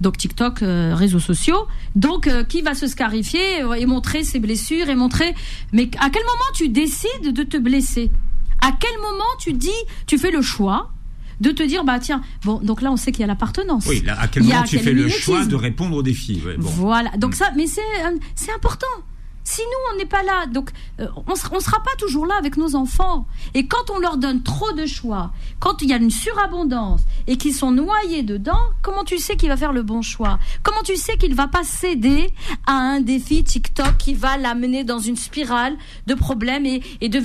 [0.00, 1.66] Donc TikTok, euh, réseaux sociaux.
[1.94, 5.34] Donc euh, qui va se scarifier et montrer ses blessures et montrer.
[5.72, 8.10] Mais à quel moment tu décides de te blesser?
[8.60, 9.70] À quel moment tu dis,
[10.06, 10.90] tu fais le choix
[11.40, 13.86] de te dire bah tiens bon donc là on sait qu'il y a l'appartenance.
[13.86, 16.68] Oui, là, à quel moment tu quel fais le choix de répondre défis ouais, bon.
[16.68, 17.10] Voilà.
[17.16, 17.36] Donc Mm.
[17.36, 17.80] ça, mais c'est
[18.34, 18.86] c'est important.
[19.44, 20.70] Si nous on n'est pas là, donc
[21.00, 23.26] euh, on on sera pas toujours là avec nos enfants.
[23.54, 27.36] Et quand on leur donne trop de choix, quand il y a une surabondance et
[27.36, 30.38] qu'ils sont noyés dedans, comment tu sais qu'il va faire le bon choix?
[30.62, 32.32] Comment tu sais qu'il va pas céder
[32.66, 35.76] à un défi TikTok qui va l'amener dans une spirale
[36.06, 37.20] de problèmes et, de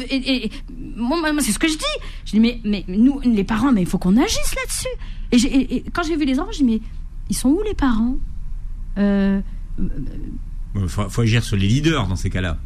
[1.40, 1.86] c'est ce que je dis.
[2.26, 4.88] Je dis mais mais nous les parents, mais il faut qu'on agisse là-dessus.
[5.32, 6.82] Et, quand j'ai vu les enfants, je dis mais
[7.30, 8.18] ils sont où les parents?
[8.98, 9.42] Euh,
[10.82, 12.58] Il faut, faut agir sur les leaders dans ces cas-là.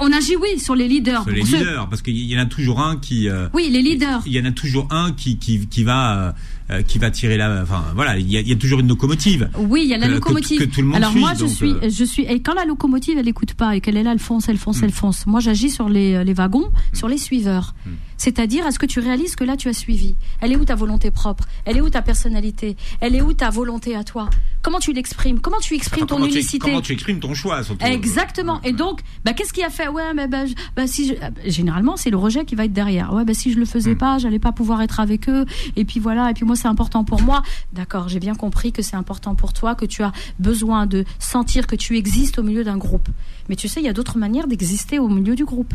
[0.00, 1.22] On agit, oui, sur les leaders.
[1.22, 3.28] Sur les leaders, parce qu'il y en a toujours un qui.
[3.28, 4.22] euh, Oui, les leaders.
[4.26, 6.34] Il y en a toujours un qui qui, qui va
[6.70, 7.62] euh, euh, qui va tirer la.
[7.62, 9.48] Enfin voilà, il y a, il y a toujours une locomotive.
[9.58, 10.58] Oui, il y a la Que- locomotive.
[10.60, 12.22] que tout le monde Alors suit, moi, je suis, euh, je suis.
[12.24, 14.82] Et quand la locomotive, elle écoute pas et qu'elle est là, elle fonce, elle fonce,
[14.82, 15.26] elle fonce.
[15.26, 17.74] Moi, j'agis sur les, les wagons, sur les suiveurs.
[18.16, 20.16] C'est-à-dire, est-ce que tu réalises que là, tu as suivi?
[20.40, 21.44] Elle est où ta volonté propre?
[21.64, 22.76] Elle est où ta personnalité?
[23.00, 24.28] Elle est où ta volonté à toi?
[24.60, 25.38] Comment tu l'exprimes?
[25.40, 26.58] Comment tu exprimes Enfin, ton comment, tu, unicité?
[26.58, 27.86] comment tu exprimes ton choix surtout.
[27.86, 28.60] Exactement.
[28.64, 29.86] Et donc, bah, qu'est-ce qui a fait?
[29.86, 30.42] Ouais, mais bah,
[30.76, 33.12] bah, si je- euh, généralement c'est le rejet qui va être derrière.
[33.14, 35.44] Ouais, bah, si je le faisais pas, j'allais pas pouvoir être avec eux.
[35.76, 36.28] Et puis voilà.
[36.30, 37.42] Et puis moi, c'est important pour moi.
[37.72, 41.66] D'accord, j'ai bien compris que c'est important pour toi, que tu as besoin de sentir
[41.66, 43.08] que tu existes au milieu d'un groupe.
[43.48, 45.72] Mais tu sais, il y a d'autres manières d'exister au milieu du groupe.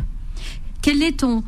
[0.81, 1.43] Quel est ton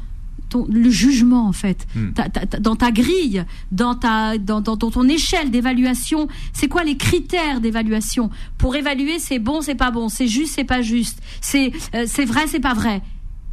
[0.49, 1.87] ton- le jugement en fait?
[1.95, 2.11] Hmm.
[2.13, 6.67] Ta- ta- ta- dans ta grille dans ta dans, dans- dans ton échelle d'évaluation c'est
[6.67, 8.29] quoi les critères d'évaluation?
[8.59, 12.25] Pour évaluer c'est bon c'est pas bon c'est juste c'est pas juste c'est euh, c'est
[12.25, 13.01] vrai c'est pas vrai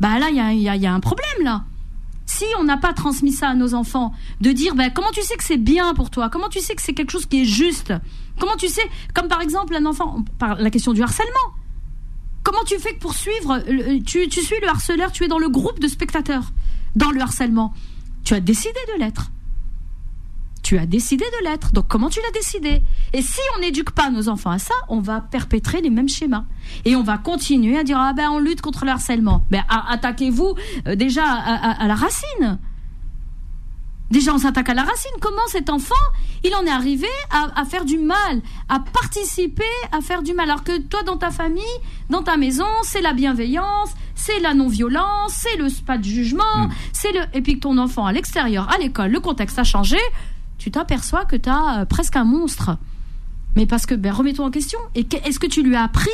[0.01, 1.65] bah là il y a, y a- il y a un problème là
[2.37, 5.37] si on n'a pas transmis ça à nos enfants, de dire ben, comment tu sais
[5.37, 7.93] que c'est bien pour toi, comment tu sais que c'est quelque chose qui est juste,
[8.41, 8.83] comment tu sais,
[9.15, 11.49] comme par exemple un enfant, par la question du harcèlement,
[12.43, 15.49] comment tu fais pour suivre, le- tu, tu suis le harceleur, tu es dans le
[15.49, 16.45] groupe de spectateurs,
[16.97, 17.73] dans le harcèlement,
[18.25, 19.31] tu as décidé de l'être.
[20.63, 21.73] Tu as décidé de l'être.
[21.73, 22.83] Donc comment tu l'as décidé?
[23.13, 26.45] Et si on n'éduque pas nos enfants à ça, on va perpétrer les mêmes schémas.
[26.85, 29.45] Et on va continuer à dire ah ben on lutte contre le harcèlement.
[29.51, 30.55] Ben attaquez-vous
[30.87, 32.59] euh, déjà à, à- à la racine.
[34.11, 35.11] Déjà on s'attaque à la racine.
[35.21, 35.95] Comment cet enfant
[36.45, 40.51] il en est arrivé à, à faire du mal, à participer à faire du mal,
[40.51, 41.63] alors que toi dans ta famille,
[42.11, 47.13] dans ta maison, c'est la bienveillance, c'est la non-violence, c'est le pas de jugement, c'est
[47.13, 49.99] le et puis que ton enfant à l'extérieur, à l'école, le contexte a changé,
[50.63, 52.77] tu t'aperçois que tu as presque un monstre.
[53.57, 54.79] Mais parce que, ben, remets-toi en question.
[54.95, 56.09] Et que- est-ce que tu lui as appris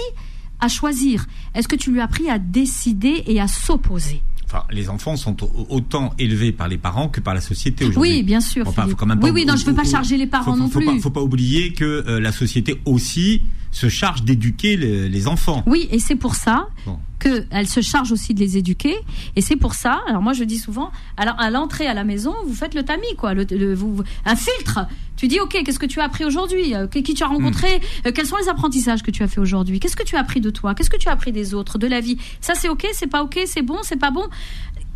[0.58, 1.26] à choisir?
[1.54, 4.22] Est-ce que tu lui as appris à décider et à s'opposer?
[4.46, 8.12] Enfin, les enfants sont au- autant élevés par les parents que par la société aujourd'hui.
[8.12, 8.64] Oui, bien sûr.
[8.72, 10.58] Pas- faut quand même oui, pas oui, non, je veux pas charger les parents faut,
[10.58, 10.86] non faut plus.
[10.86, 15.62] Pas, faut pas oublier que euh, la société aussi se charge d'éduquer les, les enfants.
[15.66, 16.98] Oui, et c'est pour ça Bon.
[17.20, 18.94] qu'elle se charge aussi de les éduquer.
[19.36, 22.34] Et c'est pour ça, alors moi je dis souvent, alors à l'entrée à la maison,
[22.46, 24.80] vous faites le tamis, quoi, le, le- vous, un filtre.
[25.16, 26.74] Tu dis, ok, qu'est-ce que tu as appris aujourd'hui?
[26.76, 27.80] Euh, Qui tu as rencontré?
[28.06, 29.80] Euh, Quels sont les apprentissages que tu as fait aujourd'hui?
[29.80, 30.74] Qu'est-ce que tu as appris de toi?
[30.74, 32.18] Qu'est-ce que tu as appris des autres, de la vie?
[32.40, 34.24] Ça c'est ok, c'est pas ok, c'est bon, c'est pas bon?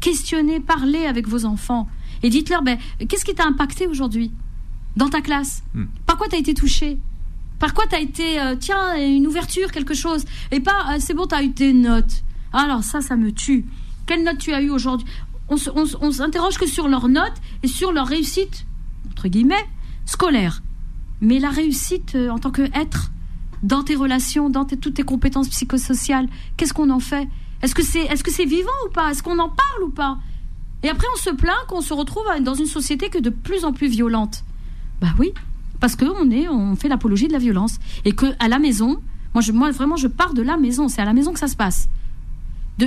[0.01, 1.89] Questionnez, parlez avec vos enfants.
[2.23, 4.31] Et dites-leur, ben, qu'est-ce qui t'a impacté aujourd'hui
[4.97, 5.63] dans ta classe?
[5.75, 5.87] Hmm.
[6.07, 6.99] Par quoi tu as été touché?
[7.63, 11.27] Par quoi t'as été, euh, tiens, une ouverture, quelque chose, et pas, euh, c'est bon,
[11.27, 12.25] t'as eu tes notes.
[12.53, 13.65] Alors ça, ça me tue.
[14.05, 15.07] Quelle note tu as eu aujourd'hui?
[15.49, 18.67] On s'interroge que sur leurs notes et sur leur réussite,
[19.13, 19.65] entre guillemets,
[20.07, 20.61] scolaire.
[21.21, 23.13] Mais la réussite euh, en tant qu'être,
[23.63, 27.29] dans tes relations, dans tes- toutes tes compétences psychosociales, qu'est-ce qu'on en fait?
[27.63, 29.13] Est-ce que c'est est -ce vivant ou pas?
[29.13, 30.19] Est-ce qu'on en parle ou pas?
[30.83, 33.73] Et après, on se plaint qu'on se retrouve dans une société que de plus en
[33.73, 34.43] plus violente.
[35.01, 35.33] Bah oui,
[35.83, 37.77] parce que on est, on fait l'apologie de la violence
[38.07, 39.03] et que à la maison,
[39.35, 40.89] moi, je, moi vraiment, je pars de la maison.
[40.89, 41.89] C'est à la maison que ça se passe.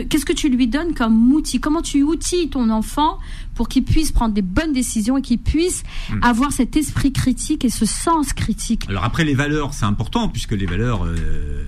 [0.09, 1.59] Qu'est-ce que tu lui donnes comme outil?
[1.59, 3.19] Comment tu outilles ton enfant
[3.53, 6.19] pour qu'il puisse prendre des bonnes décisions et qu'il puisse Hmm.
[6.23, 8.85] avoir cet esprit critique et ce sens critique?
[8.89, 11.63] Alors après les valeurs, c'est important puisque les valeurs euh,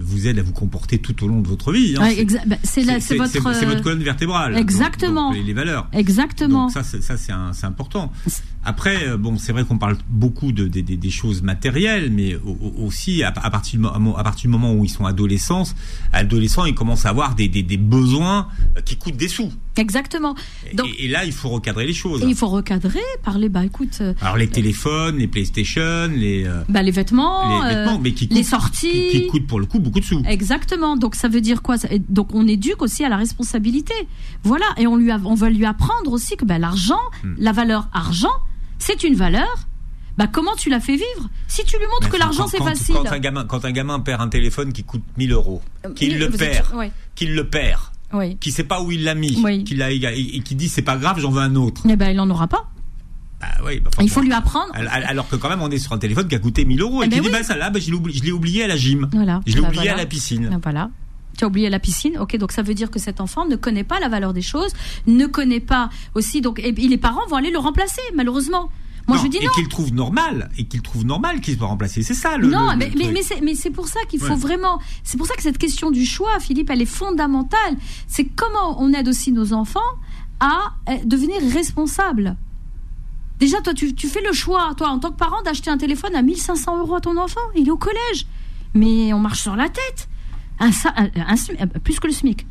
[0.00, 1.94] vous aident à vous comporter tout au long de votre vie.
[1.98, 2.02] hein.
[2.02, 2.26] Ouais,
[2.64, 4.56] C'est- bah, votre, euh, colonne vertébrale.
[4.56, 5.28] Exactement.
[5.28, 5.88] donc les, les valeurs.
[5.92, 6.68] exactement.
[6.68, 8.10] Donc ça, c'est important.
[8.64, 12.34] Après, euh, bon, c'est vrai qu'on parle beaucoup de, des- des- des choses matérielles, mais
[12.36, 15.62] au- au- aussi à, à partir à partir du moment où ils sont adolescents,
[16.12, 19.50] adolescents, ils commencent à avoir des, des- des besoins euh, qui coûtent des sous.
[19.76, 20.34] Exactement.
[20.74, 22.22] Donc, et, et là, il faut recadrer les choses.
[22.22, 23.48] et il faut recadrer, parler.
[23.48, 27.98] Bah écoute, euh, Alors les téléphones, les PlayStation, les, bah, les vêtements, les euh, vêtements,
[28.00, 28.90] mais qui les sorties.
[28.90, 30.22] qui, qui coûtent pour le coup beaucoup de sous.
[30.26, 30.96] Exactement.
[30.96, 31.76] Donc ça veut dire quoi?
[32.08, 33.94] Donc on éduque aussi à la responsabilité.
[34.42, 34.66] Voilà.
[34.78, 37.34] Et on lui a- on va lui apprendre aussi que ben, l'argent, Hmm.
[37.38, 38.32] la valeur argent,
[38.78, 39.68] c'est une valeur
[40.18, 41.30] bah comment tu l'as fait vivre?
[41.46, 42.96] Si tu lui montres que l'argent c'est facile.
[42.96, 45.62] Quand un, gamin, quand un gamin perd un téléphone qui coûte 1000 euros,
[45.94, 46.66] qu'il le, perd,
[47.14, 47.80] qu'il le perd,
[48.12, 48.36] oui.
[48.38, 51.20] qui sait pas où il l'a mis, qu'il a, et, qui dit c'est pas grave,
[51.20, 51.82] j'en veux un autre.
[51.88, 52.68] Eh ben il en aura pas.
[53.40, 54.72] Bah oui, bah, il faut lui apprendre.
[54.74, 57.06] Alors que quand même on est sur un téléphone qui a coûté 1000 euros et,
[57.06, 59.08] eh qui ben dit bah ça là, bah, je l'ai oublié, à la gym.
[59.12, 59.40] Voilà.
[59.46, 60.58] Je l'ai oublié à la piscine.
[60.60, 60.90] Voilà
[61.38, 63.84] tu as oublié la piscine, ok, donc ça veut dire que cet enfant ne connaît
[63.84, 64.72] pas la valeur des choses,
[65.06, 68.68] ne connaît pas aussi, donc et, les parents vont aller le remplacer, malheureusement.
[69.06, 69.50] Moi, je dis non.
[69.50, 72.02] Et qu'il trouve normal, et qu'il trouve normal qu'il soit remplacé.
[72.02, 72.48] C'est ça le.
[72.48, 74.78] Non, mais, mais, mais c'est pour ça qu'il faut vraiment.
[75.02, 77.76] C'est pour ça que cette question du choix, Philippe, elle est fondamentale.
[78.06, 79.80] C'est comment on aide aussi nos enfants
[80.40, 82.36] à eh, devenir responsables.
[83.38, 86.14] Déjà, toi, tu, tu, fais le choix, toi, en tant que parent, d'acheter un téléphone
[86.14, 87.40] à 1500 euros à ton enfant.
[87.56, 88.26] Il est au collège.
[88.74, 90.08] Mais on marche sur la tête
[90.60, 92.46] un, un, plus que le SMIC.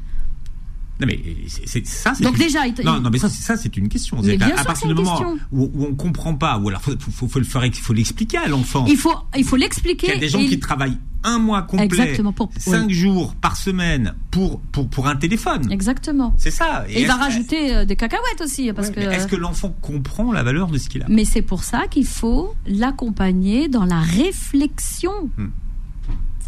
[0.99, 1.19] Non mais
[1.65, 2.13] c'est ça.
[2.21, 4.17] Donc déjà, non, non mais ça, ça c'est une question.
[4.17, 7.45] à, partir du moment où, où, on comprend pas, ou alors faut, faut, faut le
[7.45, 8.85] faire, il faut l'expliquer à l'enfant.
[8.87, 10.07] Il faut, il faut l'expliquer.
[10.07, 13.57] Il y a des gens qui travaillent un mois complet, Exactement, pour, cinq jours par
[13.57, 15.71] semaine pour pour pour un téléphone.
[15.71, 16.33] Exactement.
[16.37, 16.85] C'est ça.
[16.89, 18.99] Et, il va rajouter euh, des cacahuètes aussi parce que.
[18.99, 21.05] Est-ce que l'enfant comprend la valeur de ce qu'il a?
[21.09, 25.29] Mais c'est pour ça qu'il faut l'accompagner dans la réflexion.
[25.37, 25.49] Hmm.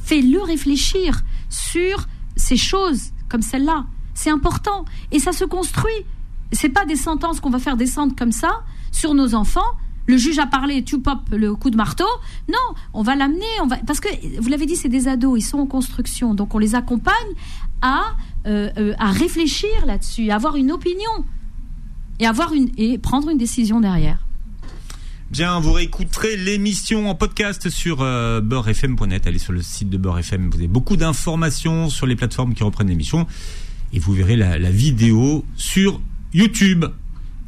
[0.06, 3.86] Fais-le réfléchir sur ces choses comme celle-là.
[4.14, 6.06] C'est important et ça se construit.
[6.52, 9.72] C'est pas des sentences qu'on va faire descendre comme ça sur nos enfants.
[10.08, 12.08] Le juge a parlé, tu pop le coup de marteau.
[12.48, 14.10] Non, on va l'amener, on va parce que
[14.42, 17.14] vous l'avez dit, c'est des ados, ils sont en construction, donc on les accompagne
[17.82, 18.16] à
[18.48, 21.26] euh, euh, à réfléchir là-dessus, à avoir une opinion
[22.20, 24.26] et avoir une et prendre une décision derrière.
[25.32, 29.28] Bien, vous réécouterez l'émission en podcast sur euh, beurrefm.net.
[29.28, 32.88] Allez sur le site de Beurrefm, vous avez beaucoup d'informations sur les plateformes qui reprennent
[32.88, 33.28] l'émission.
[33.94, 36.02] Et vous verrez la, la vidéo sur
[36.34, 36.86] YouTube.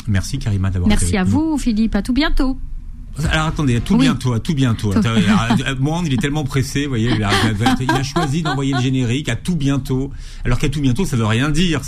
[0.07, 2.59] Merci Karima d'avoir Merci à vous Philippe, à tout bientôt.
[3.31, 4.93] Alors attendez, à tout bientôt, à tout bientôt.
[5.79, 9.55] Moi, il est tellement pressé, vous voyez, il a, choisi d'envoyer le générique à tout
[9.55, 10.11] bientôt.
[10.45, 11.81] Alors qu'à tout bientôt, ça veut rien dire.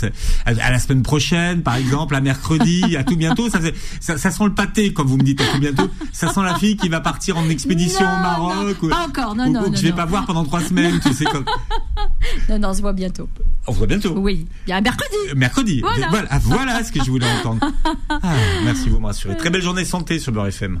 [0.44, 3.58] À, la semaine prochaine, par exemple, à mercredi, à tout bientôt, ça,
[4.00, 5.88] ça, ça, sent le pâté, comme vous me dites à tout bientôt.
[6.12, 8.82] Ça sent la fille qui va partir en expédition au Maroc.
[8.82, 11.24] Non, pas encore, non, non, que je vais pas voir pendant trois semaines, tu sais
[11.24, 11.44] comme.
[12.48, 13.28] Non, non, on se voit bientôt.
[13.66, 14.14] On se voit bientôt.
[14.16, 15.16] Oui, il y a un mercredi.
[15.30, 15.80] Euh, mercredi.
[15.80, 16.38] Voilà.
[16.42, 17.60] voilà, ce que je voulais entendre.
[18.08, 19.36] Ah, merci, vous me rassurez.
[19.36, 20.80] Très belle journée santé sur Beurre FM.